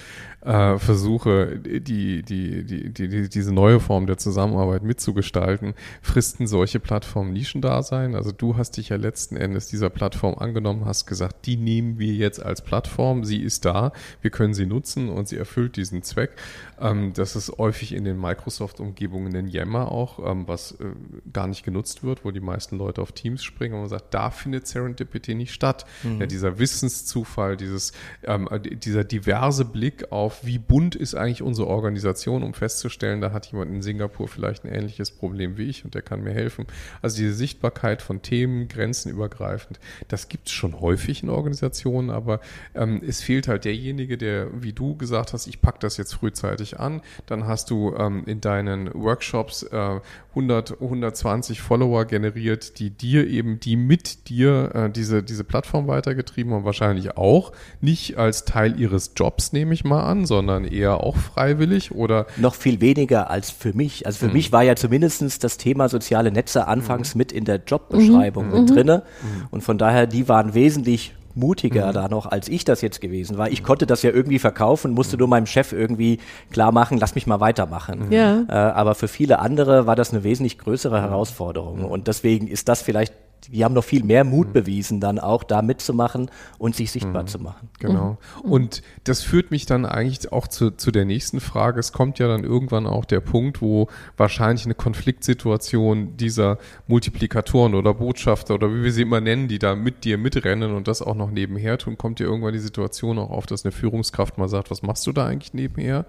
[0.46, 6.80] äh, versuche, die, die, die, die, die, diese neue Form der Zusammenarbeit mitzugestalten, fristen solche
[6.80, 8.16] Plattformen Nischendasein.
[8.16, 12.14] Also du hast dich ja letzten Endes dieser Plattform angenommen, hast gesagt, die nehmen wir
[12.14, 13.92] jetzt als Plattform, sie ist da,
[14.22, 16.32] wir können sie nutzen und sie erfüllt diesen Zweck.
[16.80, 20.86] Ähm, das ist häufig in den Microsoft-Umgebungen ein Yammer auch, ähm, was äh,
[21.32, 24.30] gar nicht genutzt wird, wo die meisten Leute auf Teams springen und man sagt, da
[24.30, 25.86] findet Serendipity nicht statt.
[26.20, 31.68] Ja, dieser Wissenszufall, dieses, ähm, äh, dieser diverse Blick auf, wie bunt ist eigentlich unsere
[31.68, 35.96] Organisation, um festzustellen, da hat jemand in Singapur vielleicht ein ähnliches Problem wie ich und
[35.96, 36.66] der kann mir helfen.
[37.02, 42.40] Also diese Sichtbarkeit von Themen, grenzenübergreifend, das gibt es schon häufig in Organisationen, aber
[42.74, 46.65] ähm, es fehlt halt derjenige, der, wie du gesagt hast, ich pack das jetzt frühzeitig
[46.74, 50.00] an, dann hast du ähm, in deinen Workshops äh,
[50.32, 56.54] 100, 120 Follower generiert, die dir eben, die mit dir äh, diese, diese Plattform weitergetrieben
[56.54, 61.16] haben, wahrscheinlich auch nicht als Teil ihres Jobs, nehme ich mal an, sondern eher auch
[61.16, 64.06] freiwillig oder Noch viel weniger als für mich.
[64.06, 68.52] Also für mich war ja zumindestens das Thema soziale Netze anfangs mit in der Jobbeschreibung
[68.52, 69.04] mit drinne.
[69.52, 73.50] Und von daher, die waren wesentlich mutiger da noch, als ich das jetzt gewesen war.
[73.50, 76.20] Ich konnte das ja irgendwie verkaufen, musste nur meinem Chef irgendwie
[76.52, 78.12] klar machen, lass mich mal weitermachen.
[78.12, 78.44] Ja.
[78.48, 81.86] Äh, aber für viele andere war das eine wesentlich größere Herausforderung.
[81.86, 83.14] Und deswegen ist das vielleicht,
[83.52, 87.40] die haben noch viel mehr Mut bewiesen, dann auch da mitzumachen und sich sichtbar zu
[87.40, 87.70] machen.
[87.80, 88.18] Genau.
[88.44, 91.80] Und das führt mich dann eigentlich auch zu, zu der nächsten Frage.
[91.80, 93.88] Es kommt ja dann irgendwann auch der Punkt, wo
[94.18, 99.76] wahrscheinlich eine Konfliktsituation dieser Multiplikatoren oder Botschafter oder wie wir sie immer nennen, die da
[99.76, 103.30] mit dir mitrennen und das auch noch nebenher tun, kommt ja irgendwann die Situation auch
[103.30, 106.06] auf, dass eine Führungskraft mal sagt, was machst du da eigentlich nebenher?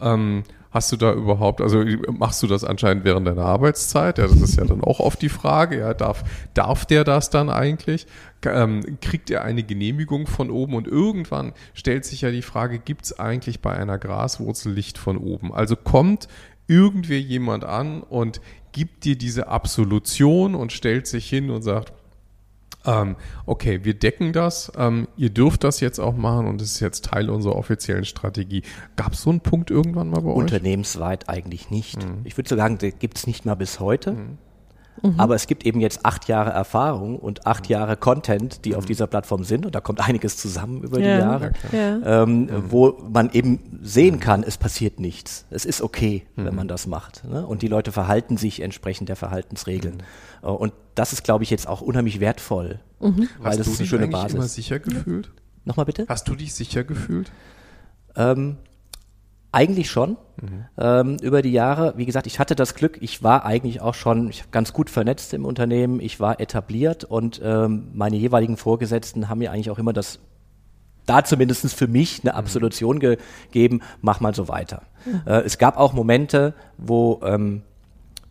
[0.00, 0.44] Ähm,
[0.76, 4.18] Hast du da überhaupt, also machst du das anscheinend während deiner Arbeitszeit?
[4.18, 5.78] Ja, das ist ja dann auch oft die Frage.
[5.78, 6.22] Ja, darf,
[6.52, 8.06] darf der das dann eigentlich?
[8.44, 10.74] Ähm, kriegt er eine Genehmigung von oben?
[10.74, 15.16] Und irgendwann stellt sich ja die Frage, gibt es eigentlich bei einer Graswurzel Licht von
[15.16, 15.50] oben?
[15.50, 16.28] Also kommt
[16.66, 21.94] irgendwer jemand an und gibt dir diese Absolution und stellt sich hin und sagt,
[22.86, 26.80] ähm, okay, wir decken das, ähm, ihr dürft das jetzt auch machen und es ist
[26.80, 28.62] jetzt Teil unserer offiziellen Strategie.
[28.96, 30.36] Gab es so einen Punkt irgendwann mal bei euch?
[30.36, 31.98] Unternehmensweit eigentlich nicht.
[32.24, 34.16] Ich würde sagen, gibt es nicht mal bis heute.
[35.18, 39.06] Aber es gibt eben jetzt acht Jahre Erfahrung und acht Jahre Content, die auf dieser
[39.06, 39.66] Plattform sind.
[39.66, 41.18] Und da kommt einiges zusammen über die Ja.
[41.18, 41.52] Jahre.
[41.72, 42.22] Ja.
[42.22, 45.44] ähm, wo man eben sehen kann, es passiert nichts.
[45.50, 47.24] Es ist okay, wenn man das macht.
[47.24, 47.46] Ne?
[47.46, 50.02] Und die Leute verhalten sich entsprechend der Verhaltensregeln.
[50.42, 53.68] Äh, Und das ist, glaube ich, jetzt auch unheimlich wertvoll, weil Hast das du ist
[53.68, 54.54] eine dich schöne eigentlich immer Basis.
[54.54, 55.30] sicher gefühlt?
[55.64, 56.06] Nochmal bitte?
[56.08, 57.30] Hast du dich sicher gefühlt?
[58.16, 58.56] Ähm,
[59.56, 60.18] eigentlich schon.
[60.76, 64.30] Ähm, über die Jahre, wie gesagt, ich hatte das Glück, ich war eigentlich auch schon
[64.50, 69.50] ganz gut vernetzt im Unternehmen, ich war etabliert und ähm, meine jeweiligen Vorgesetzten haben mir
[69.50, 70.18] eigentlich auch immer das,
[71.06, 74.82] da zumindest für mich eine Absolution gegeben, mach mal so weiter.
[75.24, 77.62] Äh, es gab auch Momente, wo ähm,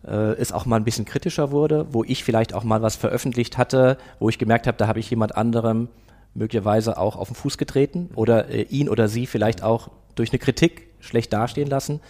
[0.06, 3.58] äh, es auch mal ein bisschen kritischer wurde, wo ich vielleicht auch mal was veröffentlicht
[3.58, 5.88] hatte, wo ich gemerkt habe, da habe ich jemand anderem
[6.36, 10.40] möglicherweise auch auf den Fuß getreten oder äh, ihn oder sie vielleicht auch durch eine
[10.40, 12.02] Kritik schlecht dastehen lassen.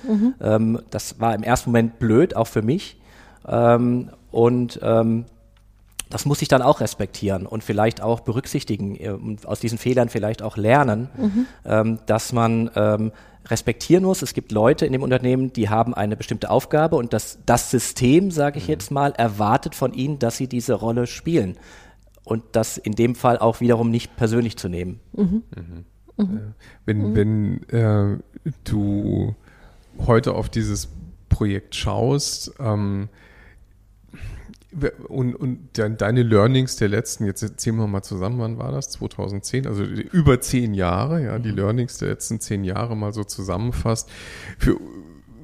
[0.42, 3.00] Ähm, das war im ersten Moment blöd, auch für mich.
[3.48, 5.26] Ähm, und ähm,
[6.10, 10.10] das muss ich dann auch respektieren und vielleicht auch berücksichtigen äh, und aus diesen Fehlern
[10.10, 11.10] vielleicht auch lernen,
[11.66, 13.12] ähm, dass man ähm,
[13.48, 14.22] respektieren muss.
[14.22, 18.32] Es gibt Leute in dem Unternehmen, die haben eine bestimmte Aufgabe und das, das System,
[18.32, 21.58] sage ich jetzt mal, erwartet von ihnen, dass sie diese Rolle spielen.
[22.26, 25.00] Und das in dem Fall auch wiederum nicht persönlich zu nehmen.
[26.86, 28.18] Wenn, wenn äh,
[28.64, 29.36] du
[30.06, 30.90] heute auf dieses
[31.30, 33.10] Projekt schaust, ähm,
[35.08, 38.90] Und, und deine Learnings der letzten, jetzt ziehen wir mal zusammen, wann war das?
[38.90, 41.58] 2010, also über zehn Jahre, ja, die mhm.
[41.58, 44.10] Learnings der letzten zehn Jahre mal so zusammenfasst.
[44.58, 44.78] Für,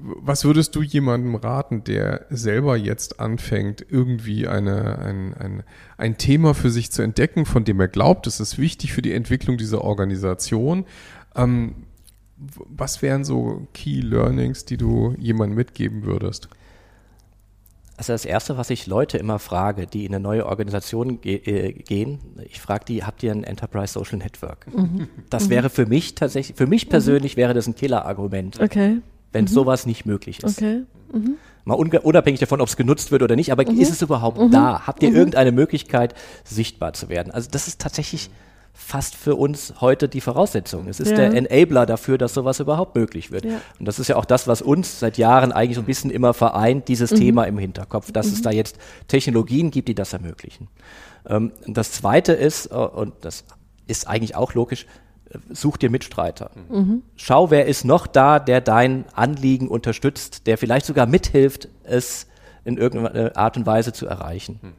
[0.03, 5.63] was würdest du jemandem raten, der selber jetzt anfängt, irgendwie eine, ein, ein,
[5.97, 9.13] ein Thema für sich zu entdecken, von dem er glaubt, es ist wichtig für die
[9.13, 10.85] Entwicklung dieser Organisation?
[11.35, 11.75] Ähm,
[12.37, 16.49] was wären so Key Learnings, die du jemandem mitgeben würdest?
[17.97, 21.73] Also das Erste, was ich Leute immer frage, die in eine neue Organisation ge äh,
[21.73, 24.65] gehen, ich frage die, habt ihr ein Enterprise Social Network?
[24.75, 25.07] Mhm.
[25.29, 25.49] Das mhm.
[25.51, 27.41] wäre für mich tatsächlich, für mich persönlich mhm.
[27.41, 28.59] wäre das ein Killer-Argument.
[28.59, 29.01] Okay.
[29.31, 29.49] Wenn mhm.
[29.49, 30.57] sowas nicht möglich ist.
[30.57, 30.83] Okay.
[31.13, 31.35] Mhm.
[31.63, 34.87] Mal unabhängig davon, ob es genutzt wird oder nicht, aber ist es überhaupt da?
[34.87, 37.31] Habt ihr irgendeine Möglichkeit, sichtbar zu werden?
[37.31, 38.31] Also das ist tatsächlich
[38.73, 40.87] fast für uns heute die Voraussetzung.
[40.87, 41.17] Es ist ja.
[41.17, 43.45] der Enabler dafür, dass sowas überhaupt möglich wird.
[43.45, 43.61] Ja.
[43.79, 46.33] Und das ist ja auch das, was uns seit Jahren eigentlich so ein bisschen immer
[46.33, 47.17] vereint, dieses mhm.
[47.17, 48.33] Thema im Hinterkopf, dass mhm.
[48.33, 48.77] es da jetzt
[49.07, 50.67] Technologien gibt, die das ermöglichen.
[51.27, 53.43] Ähm, das Zweite ist, äh, und das
[53.87, 54.85] ist eigentlich auch logisch,
[55.51, 56.51] such dir Mitstreiter.
[56.69, 57.03] Mhm.
[57.15, 62.27] Schau, wer ist noch da, der dein Anliegen unterstützt, der vielleicht sogar mithilft, es
[62.63, 64.59] in irgendeiner Art und Weise zu erreichen.
[64.61, 64.73] Mhm.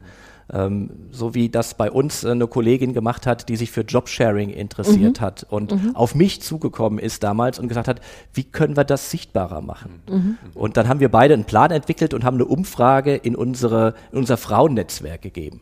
[0.51, 5.19] Ähm, so wie das bei uns eine Kollegin gemacht hat, die sich für Jobsharing interessiert
[5.19, 5.23] mhm.
[5.23, 5.95] hat und mhm.
[5.95, 8.01] auf mich zugekommen ist damals und gesagt hat,
[8.33, 10.01] wie können wir das sichtbarer machen?
[10.09, 10.37] Mhm.
[10.53, 14.17] Und dann haben wir beide einen Plan entwickelt und haben eine Umfrage in, unsere, in
[14.17, 15.61] unser Frauennetzwerk gegeben.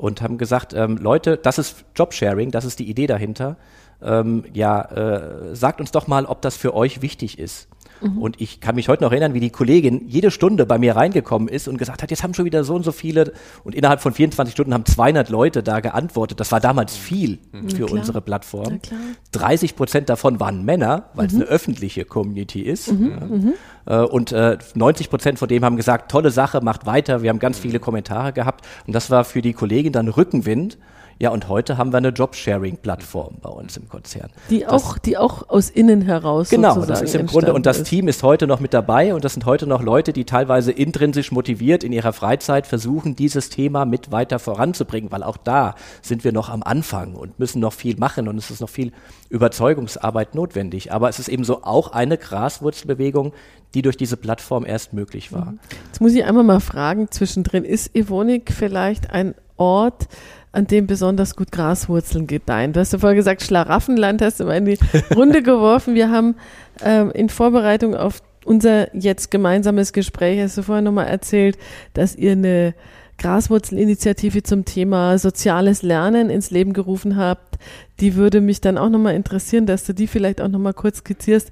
[0.00, 3.56] Und haben gesagt, ähm, Leute, das ist Jobsharing, das ist die Idee dahinter.
[4.02, 7.68] Ähm, ja, äh, sagt uns doch mal, ob das für euch wichtig ist.
[8.00, 8.18] Mhm.
[8.18, 11.48] Und ich kann mich heute noch erinnern, wie die Kollegin jede Stunde bei mir reingekommen
[11.48, 13.32] ist und gesagt hat, jetzt haben schon wieder so und so viele
[13.64, 16.40] und innerhalb von 24 Stunden haben 200 Leute da geantwortet.
[16.40, 17.70] Das war damals viel mhm.
[17.70, 18.80] für unsere Plattform.
[19.32, 21.42] 30 Prozent davon waren Männer, weil es mhm.
[21.42, 22.92] eine öffentliche Community ist.
[22.92, 23.10] Mhm.
[23.10, 23.26] Ja.
[23.26, 23.52] Mhm.
[23.86, 27.22] Äh, und äh, 90 Prozent von dem haben gesagt, tolle Sache, macht weiter.
[27.22, 28.66] Wir haben ganz viele Kommentare gehabt.
[28.86, 30.78] Und das war für die Kollegin dann Rückenwind
[31.20, 34.30] ja, und heute haben wir eine Jobsharing-Plattform bei uns im Konzern.
[34.48, 36.48] Die das, auch, die auch aus innen heraus.
[36.48, 37.88] Genau, das ist im Grunde, und das ist.
[37.88, 41.30] Team ist heute noch mit dabei und das sind heute noch Leute, die teilweise intrinsisch
[41.30, 46.32] motiviert in ihrer Freizeit versuchen, dieses Thema mit weiter voranzubringen, weil auch da sind wir
[46.32, 48.90] noch am Anfang und müssen noch viel machen und es ist noch viel
[49.28, 50.90] Überzeugungsarbeit notwendig.
[50.90, 53.34] Aber es ist eben so auch eine Graswurzelbewegung,
[53.74, 55.52] die durch diese Plattform erst möglich war.
[55.84, 60.08] Jetzt muss ich einmal mal fragen zwischendrin, ist Evonik vielleicht ein Ort,
[60.52, 62.72] an dem besonders gut Graswurzeln gedeihen.
[62.72, 64.78] Du hast ja vorher gesagt, Schlaraffenland hast du mal in die
[65.14, 65.94] Runde geworfen.
[65.94, 66.34] Wir haben
[66.82, 71.58] ähm, in Vorbereitung auf unser jetzt gemeinsames Gespräch, hast du vorher nochmal erzählt,
[71.94, 72.74] dass ihr eine
[73.18, 77.58] Graswurzelinitiative zum Thema soziales Lernen ins Leben gerufen habt.
[78.00, 81.50] Die würde mich dann auch nochmal interessieren, dass du die vielleicht auch nochmal kurz skizzierst.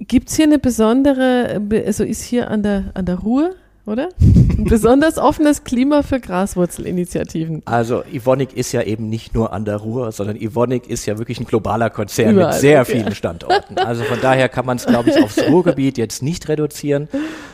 [0.00, 3.54] Gibt es hier eine besondere, also ist hier an der, an der Ruhr
[3.86, 4.08] oder?
[4.20, 7.62] Ein besonders offenes Klima für Graswurzelinitiativen.
[7.66, 11.38] Also Evonik ist ja eben nicht nur an der Ruhr, sondern Evonik ist ja wirklich
[11.38, 13.14] ein globaler Konzern Überall, mit sehr vielen ja.
[13.14, 13.78] Standorten.
[13.78, 17.08] Also von daher kann man es, glaube ich, aufs Ruhrgebiet jetzt nicht reduzieren.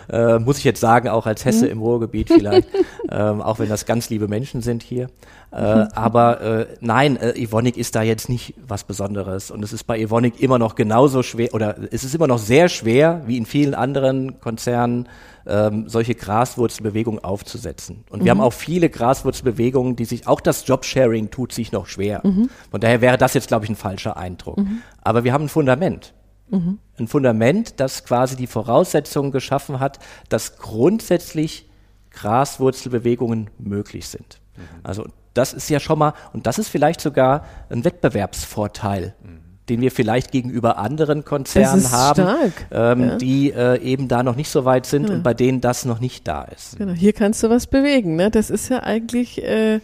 [0.09, 1.73] Äh, muss ich jetzt sagen, auch als Hesse hm.
[1.73, 2.69] im Ruhrgebiet vielleicht,
[3.11, 5.09] ähm, auch wenn das ganz liebe Menschen sind hier.
[5.53, 9.51] Äh, aber äh, nein, äh, Evonik ist da jetzt nicht was Besonderes.
[9.51, 12.69] Und es ist bei Evonik immer noch genauso schwer, oder es ist immer noch sehr
[12.69, 15.09] schwer, wie in vielen anderen Konzernen,
[15.47, 18.05] ähm, solche Graswurzelbewegungen aufzusetzen.
[18.11, 18.45] Und wir haben mhm.
[18.45, 22.21] auch viele Graswurzelbewegungen, die sich, auch das Jobsharing tut sich noch schwer.
[22.23, 22.49] Mhm.
[22.71, 24.59] Von daher wäre das jetzt, glaube ich, ein falscher Eindruck.
[24.59, 24.83] Mhm.
[25.03, 26.15] Aber wir haben ein Fundament.
[26.51, 26.79] Mhm.
[26.99, 29.99] Ein Fundament, das quasi die Voraussetzungen geschaffen hat,
[30.29, 31.69] dass grundsätzlich
[32.11, 34.41] Graswurzelbewegungen möglich sind.
[34.57, 34.63] Mhm.
[34.85, 39.15] Also das ist ja schon mal, und das ist vielleicht sogar ein Wettbewerbsvorteil.
[39.23, 43.17] Mhm den wir vielleicht gegenüber anderen Konzernen haben, ähm, ja.
[43.17, 45.19] die äh, eben da noch nicht so weit sind genau.
[45.19, 46.77] und bei denen das noch nicht da ist.
[46.77, 48.17] Genau, hier kannst du was bewegen.
[48.17, 48.33] Ne?
[48.33, 49.79] Das ist ja eigentlich äh,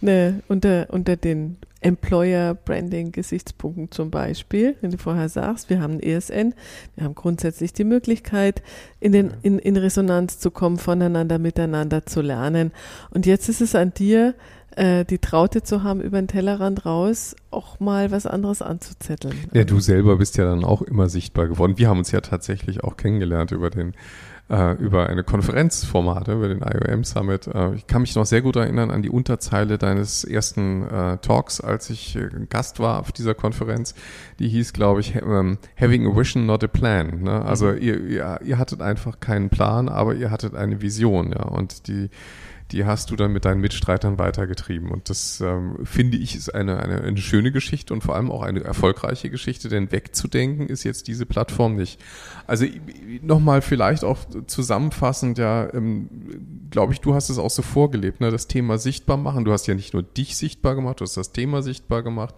[0.00, 5.94] ne, unter, unter den Employer Branding Gesichtspunkten zum Beispiel, wenn du vorher sagst, wir haben
[5.94, 6.54] ein ESN,
[6.96, 8.62] wir haben grundsätzlich die Möglichkeit,
[8.98, 12.72] in, den, in, in Resonanz zu kommen, voneinander, miteinander zu lernen.
[13.10, 14.34] Und jetzt ist es an dir,
[14.78, 19.34] äh, die Traute zu haben, über den Tellerrand raus auch mal was anderes anzuzetteln.
[19.52, 21.78] Ja, du selber bist ja dann auch immer sichtbar geworden.
[21.78, 23.94] Wir haben uns ja tatsächlich auch kennengelernt über den
[24.50, 27.48] äh, über eine Konferenzformate, über den IOM Summit.
[27.48, 31.60] Äh, ich kann mich noch sehr gut erinnern an die Unterzeile deines ersten äh, Talks,
[31.60, 32.18] als ich
[32.48, 33.94] Gast war auf dieser Konferenz.
[34.38, 37.24] Die hieß, glaube ich, ähm, Having a Vision, not a Plan.
[37.24, 37.44] Ne?
[37.44, 37.78] Also mhm.
[37.78, 41.32] ihr, ihr, ihr hattet einfach keinen Plan, aber ihr hattet eine Vision.
[41.32, 41.42] Ja?
[41.42, 42.08] Und die
[42.72, 44.90] die hast du dann mit deinen Mitstreitern weitergetrieben.
[44.90, 48.42] Und das ähm, finde ich ist eine, eine, eine schöne Geschichte und vor allem auch
[48.42, 51.98] eine erfolgreiche Geschichte, denn wegzudenken ist jetzt diese Plattform nicht.
[52.46, 52.66] Also
[53.22, 56.08] nochmal vielleicht auch zusammenfassend, ja, ähm,
[56.70, 58.30] glaube ich, du hast es auch so vorgelebt, ne?
[58.30, 59.44] das Thema sichtbar machen.
[59.44, 62.34] Du hast ja nicht nur dich sichtbar gemacht, du hast das Thema sichtbar gemacht.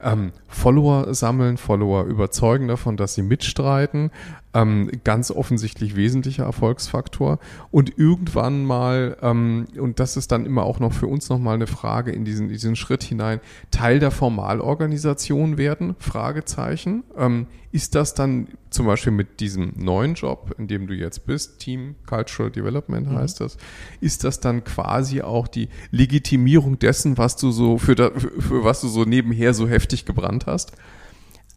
[0.00, 4.10] Ähm, Follower sammeln, Follower überzeugen davon, dass sie mitstreiten,
[4.54, 7.38] ähm, ganz offensichtlich wesentlicher Erfolgsfaktor.
[7.70, 11.66] Und irgendwann mal, ähm, und das ist dann immer auch noch für uns nochmal eine
[11.66, 13.40] Frage in diesen, diesen Schritt hinein,
[13.70, 15.96] Teil der Formalorganisation werden?
[15.98, 17.02] Fragezeichen.
[17.18, 21.58] Ähm, ist das dann zum Beispiel mit diesem neuen Job, in dem du jetzt bist,
[21.58, 23.16] Team Cultural Development mhm.
[23.16, 23.44] heißt mhm.
[23.46, 23.56] das,
[24.00, 28.64] ist das dann quasi auch die Legitimierung dessen, was du so für, da, für, für
[28.64, 30.70] was du so nebenher so heftig gebrannt hast?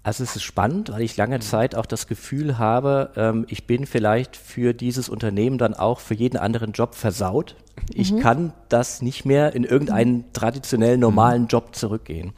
[0.03, 3.85] Also es ist spannend, weil ich lange Zeit auch das Gefühl habe, ähm, ich bin
[3.85, 7.55] vielleicht für dieses Unternehmen dann auch für jeden anderen Job versaut.
[7.93, 8.19] Ich mhm.
[8.19, 11.47] kann das nicht mehr in irgendeinen traditionellen normalen mhm.
[11.49, 12.33] Job zurückgehen.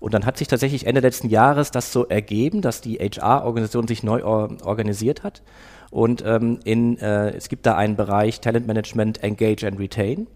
[0.00, 4.02] Und dann hat sich tatsächlich Ende letzten Jahres das so ergeben, dass die HR-Organisation sich
[4.02, 5.42] neu or organisiert hat.
[5.90, 10.26] Und ähm, in, äh, es gibt da einen Bereich Talent Management Engage and Retain.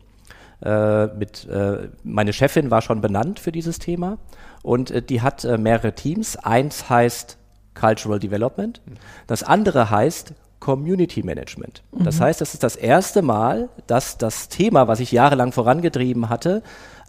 [0.60, 4.18] Äh, mit, äh, meine Chefin war schon benannt für dieses Thema
[4.62, 6.36] und äh, die hat mehrere Teams.
[6.36, 7.38] Eins heißt
[7.74, 8.80] Cultural Development,
[9.28, 11.84] das andere heißt Community Management.
[11.92, 12.04] Mhm.
[12.04, 16.64] Das heißt, das ist das erste Mal, dass das Thema, was ich jahrelang vorangetrieben hatte,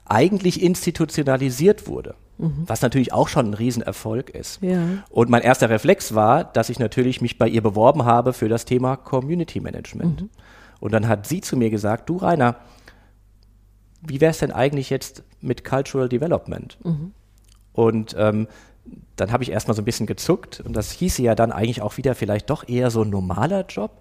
[0.06, 2.16] eigentlich institutionalisiert wurde.
[2.38, 2.64] Mhm.
[2.68, 4.62] Was natürlich auch schon ein Riesenerfolg ist.
[4.62, 4.80] Ja.
[5.10, 8.66] Und mein erster Reflex war, dass ich natürlich mich bei ihr beworben habe für das
[8.66, 10.22] Thema Community Management.
[10.22, 10.30] Mhm.
[10.80, 12.56] Und dann hat sie zu mir gesagt, du Rainer,
[14.02, 16.78] wie wäre es denn eigentlich jetzt mit Cultural Development?
[16.84, 17.12] Mhm.
[17.74, 18.47] Und ähm,
[19.16, 21.97] dann habe ich erstmal so ein bisschen gezuckt und das hieße ja dann eigentlich auch
[21.97, 23.91] wieder vielleicht doch eher so ein normaler Job.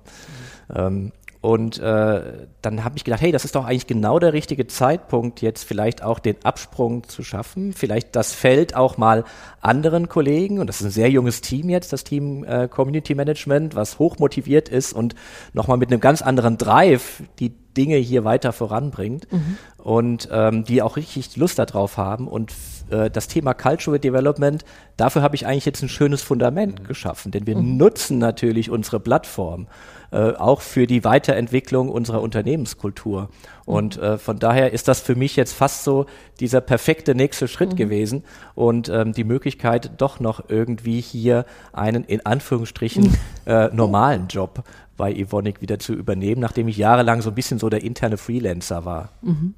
[0.68, 0.76] Mhm.
[0.76, 4.66] Ähm, und äh, dann habe ich gedacht, hey, das ist doch eigentlich genau der richtige
[4.66, 9.24] Zeitpunkt, jetzt vielleicht auch den Absprung zu schaffen, vielleicht das Feld auch mal
[9.60, 13.76] anderen Kollegen, und das ist ein sehr junges Team jetzt, das Team äh, Community Management,
[13.76, 15.14] was hoch motiviert ist und
[15.52, 19.56] nochmal mit einem ganz anderen Drive die Dinge hier weiter voranbringt mhm.
[19.78, 22.26] und ähm, die auch richtig Lust darauf haben.
[22.26, 22.52] Und
[22.90, 24.64] äh, das Thema Cultural Development,
[24.96, 26.84] dafür habe ich eigentlich jetzt ein schönes Fundament mhm.
[26.84, 27.76] geschaffen, denn wir mhm.
[27.76, 29.68] nutzen natürlich unsere Plattform
[30.10, 33.28] äh, auch für die Weiterentwicklung unserer Unternehmenskultur.
[33.64, 36.06] Und äh, von daher ist das für mich jetzt fast so
[36.40, 37.76] dieser perfekte nächste Schritt mhm.
[37.76, 38.24] gewesen
[38.54, 43.16] und ähm, die Möglichkeit, doch noch irgendwie hier einen in Anführungsstrichen mhm.
[43.46, 44.64] äh, normalen Job
[44.98, 48.84] bei Evonik wieder zu übernehmen, nachdem ich jahrelang so ein bisschen so der interne Freelancer
[48.84, 49.12] war.
[49.22, 49.54] Mhm.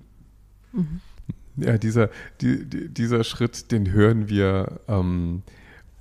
[0.72, 1.00] Mhm.
[1.56, 2.10] Ja, dieser,
[2.40, 5.42] die, dieser Schritt, den hören wir ähm,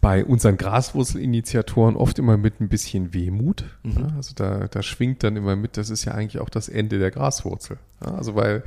[0.02, 3.66] bei unseren Graswurzelinitiatoren oft immer mit ein bisschen Wehmut.
[3.84, 3.94] Mhm.
[3.98, 7.00] Ja, also da, da schwingt dann immer mit, das ist ja eigentlich auch das Ende
[7.00, 7.78] der Graswurzel.
[8.06, 8.64] Ja, also weil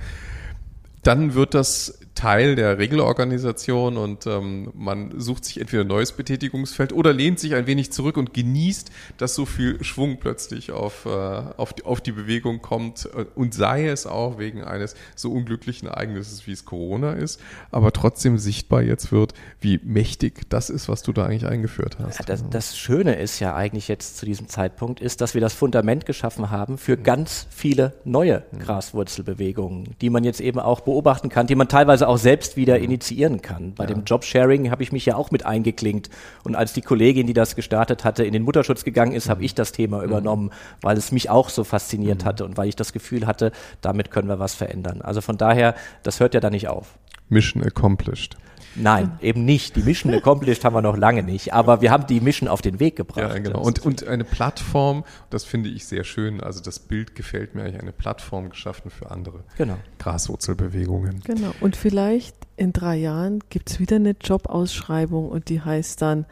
[1.02, 6.92] dann wird das Teil der Regelorganisation und ähm, man sucht sich entweder ein neues Betätigungsfeld
[6.92, 11.08] oder lehnt sich ein wenig zurück und genießt, dass so viel Schwung plötzlich auf, äh,
[11.08, 15.88] auf, die, auf die Bewegung kommt äh, und sei es auch wegen eines so unglücklichen
[15.88, 17.40] Ereignisses, wie es Corona ist,
[17.70, 22.18] aber trotzdem sichtbar jetzt wird, wie mächtig das ist, was du da eigentlich eingeführt hast.
[22.18, 25.54] Ja, das, das Schöne ist ja eigentlich jetzt zu diesem Zeitpunkt, ist, dass wir das
[25.54, 31.46] Fundament geschaffen haben für ganz viele neue Graswurzelbewegungen, die man jetzt eben auch beobachten kann,
[31.46, 32.84] die man teilweise teilweise auch selbst wieder mhm.
[32.84, 33.74] initiieren kann.
[33.74, 33.94] Bei ja.
[33.94, 36.10] dem Jobsharing habe ich mich ja auch mit eingeklinkt.
[36.44, 39.30] Und als die Kollegin, die das gestartet hatte, in den Mutterschutz gegangen ist, mhm.
[39.30, 40.04] habe ich das Thema mhm.
[40.04, 40.50] übernommen,
[40.80, 42.26] weil es mich auch so fasziniert mhm.
[42.26, 45.00] hatte und weil ich das Gefühl hatte, damit können wir was verändern.
[45.02, 46.98] Also von daher, das hört ja da nicht auf.
[47.28, 48.36] Mission accomplished.
[48.74, 49.76] Nein, eben nicht.
[49.76, 52.80] Die Mission Accomplished haben wir noch lange nicht, aber wir haben die Mission auf den
[52.80, 53.18] Weg gebracht.
[53.18, 53.60] Ja, genau.
[53.60, 57.80] Und, und eine Plattform, das finde ich sehr schön, also das Bild gefällt mir eigentlich,
[57.80, 59.76] eine Plattform geschaffen für andere genau.
[59.98, 61.20] Graswurzelbewegungen.
[61.24, 61.52] Genau.
[61.60, 66.26] Und vielleicht in drei Jahren gibt es wieder eine Jobausschreibung und die heißt dann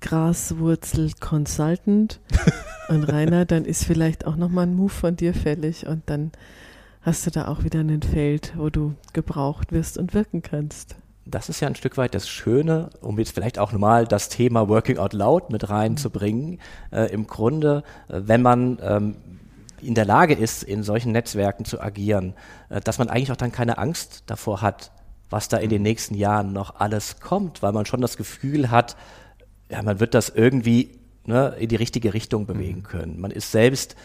[0.00, 2.20] Graswurzel Consultant.
[2.88, 6.32] und Rainer, dann ist vielleicht auch nochmal ein Move von dir fällig und dann
[7.02, 11.48] hast du da auch wieder ein Feld, wo du gebraucht wirst und wirken kannst das
[11.48, 14.98] ist ja ein Stück weit das Schöne, um jetzt vielleicht auch nochmal das Thema Working
[14.98, 16.60] Out Loud mit reinzubringen.
[16.92, 19.16] Äh, Im Grunde, äh, wenn man ähm,
[19.82, 22.34] in der Lage ist, in solchen Netzwerken zu agieren,
[22.68, 24.92] äh, dass man eigentlich auch dann keine Angst davor hat,
[25.28, 28.96] was da in den nächsten Jahren noch alles kommt, weil man schon das Gefühl hat,
[29.68, 32.84] ja, man wird das irgendwie ne, in die richtige Richtung bewegen mhm.
[32.84, 33.20] können.
[33.20, 33.96] Man ist selbst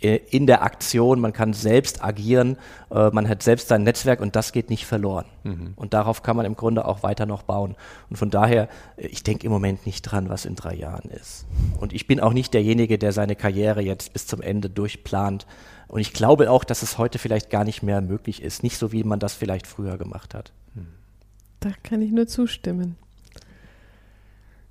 [0.00, 2.58] in der Aktion, man kann selbst agieren,
[2.90, 5.24] äh, man hat selbst sein Netzwerk und das geht nicht verloren.
[5.44, 5.72] Mhm.
[5.76, 7.74] Und darauf kann man im Grunde auch weiter noch bauen.
[8.10, 11.46] Und von daher, äh, ich denke im Moment nicht dran, was in drei Jahren ist.
[11.80, 15.46] Und ich bin auch nicht derjenige, der seine Karriere jetzt bis zum Ende durchplant.
[15.88, 18.62] Und ich glaube auch, dass es heute vielleicht gar nicht mehr möglich ist.
[18.62, 20.52] Nicht so, wie man das vielleicht früher gemacht hat.
[21.64, 22.96] Da kann ich nur zustimmen.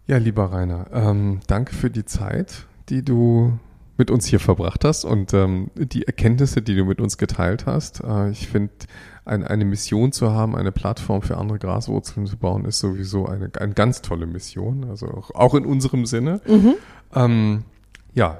[0.06, 3.58] Ja, lieber Rainer, ähm, danke für die Zeit, die du
[3.98, 8.04] mit uns hier verbracht hast und ähm, die Erkenntnisse, die du mit uns geteilt hast.
[8.04, 8.74] Äh, ich finde,
[9.26, 13.50] ein, eine Mission zu haben, eine Plattform für andere Graswurzeln zu bauen, ist sowieso eine,
[13.58, 16.42] eine ganz tolle Mission, also auch, auch in unserem Sinne.
[16.48, 16.74] Mhm.
[17.14, 17.64] Ähm,
[18.14, 18.40] ja,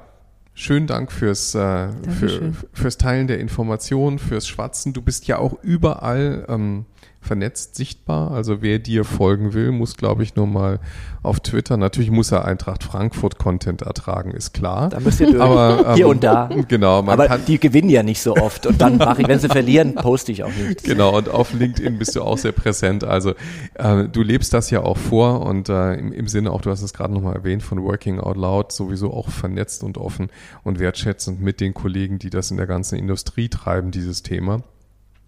[0.54, 1.88] schönen Dank fürs, äh,
[2.18, 4.92] für, fürs Teilen der Informationen, fürs Schwatzen.
[4.92, 6.86] Du bist ja auch überall ähm,
[7.24, 8.30] vernetzt sichtbar.
[8.30, 10.78] Also wer dir folgen will, muss, glaube ich, nur mal
[11.22, 11.76] auf Twitter.
[11.76, 14.90] Natürlich muss er Eintracht Frankfurt Content ertragen, ist klar.
[14.90, 15.42] Da müsst ihr durch.
[15.42, 16.50] Aber, ähm, Hier und da.
[16.68, 16.98] Genau.
[16.98, 18.66] Aber kann, die gewinnen ja nicht so oft.
[18.66, 20.84] Und dann mache ich, wenn sie verlieren, poste ich auch nicht.
[20.84, 21.16] Genau.
[21.16, 23.04] Und auf LinkedIn bist du auch sehr präsent.
[23.04, 23.34] Also
[23.74, 26.82] äh, du lebst das ja auch vor und äh, im, im Sinne auch, du hast
[26.82, 30.28] es gerade nochmal erwähnt, von Working Out Loud sowieso auch vernetzt und offen
[30.62, 34.62] und wertschätzend mit den Kollegen, die das in der ganzen Industrie treiben, dieses Thema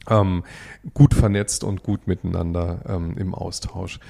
[0.09, 0.45] ähm,
[0.95, 4.01] gut vernetzt und gut miteinander ähm, im Austausch.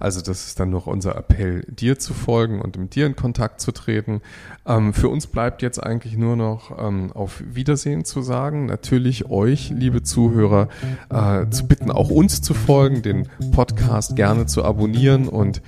[0.00, 3.60] Also das ist dann noch unser Appell, dir zu folgen und mit dir in Kontakt
[3.60, 4.20] zu treten.
[4.66, 8.66] Ähm, für uns bleibt jetzt eigentlich nur noch ähm, auf Wiedersehen zu sagen.
[8.66, 10.68] Natürlich euch, liebe Zuhörer,
[11.10, 15.62] äh, zu bitten, auch uns zu folgen, den Podcast gerne zu abonnieren und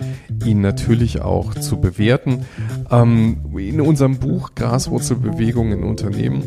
[0.44, 2.44] ihn natürlich auch zu bewerten.
[2.90, 6.44] Ähm, in unserem Buch Graswurzelbewegung in Unternehmen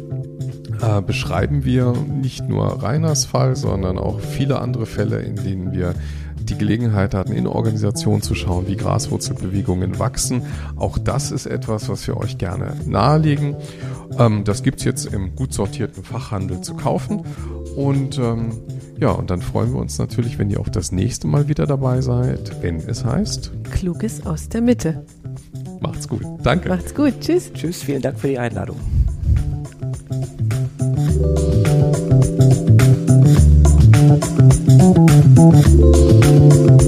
[0.81, 5.95] äh, beschreiben wir nicht nur Reiners Fall, sondern auch viele andere Fälle, in denen wir
[6.49, 10.43] die Gelegenheit hatten, in Organisationen zu schauen, wie Graswurzelbewegungen wachsen.
[10.75, 13.55] Auch das ist etwas, was wir euch gerne nahelegen.
[14.17, 17.21] Ähm, das gibt's jetzt im gut sortierten Fachhandel zu kaufen.
[17.75, 18.51] Und ähm,
[18.99, 22.01] ja, und dann freuen wir uns natürlich, wenn ihr auch das nächste Mal wieder dabei
[22.01, 25.05] seid, wenn es heißt Kluges aus der Mitte.
[25.79, 26.23] Macht's gut.
[26.43, 26.69] Danke.
[26.69, 27.13] Macht's gut.
[27.21, 27.53] Tschüss.
[27.53, 27.83] Tschüss.
[27.83, 28.77] Vielen Dank für die Einladung.
[30.09, 30.39] Thank
[36.69, 36.78] you.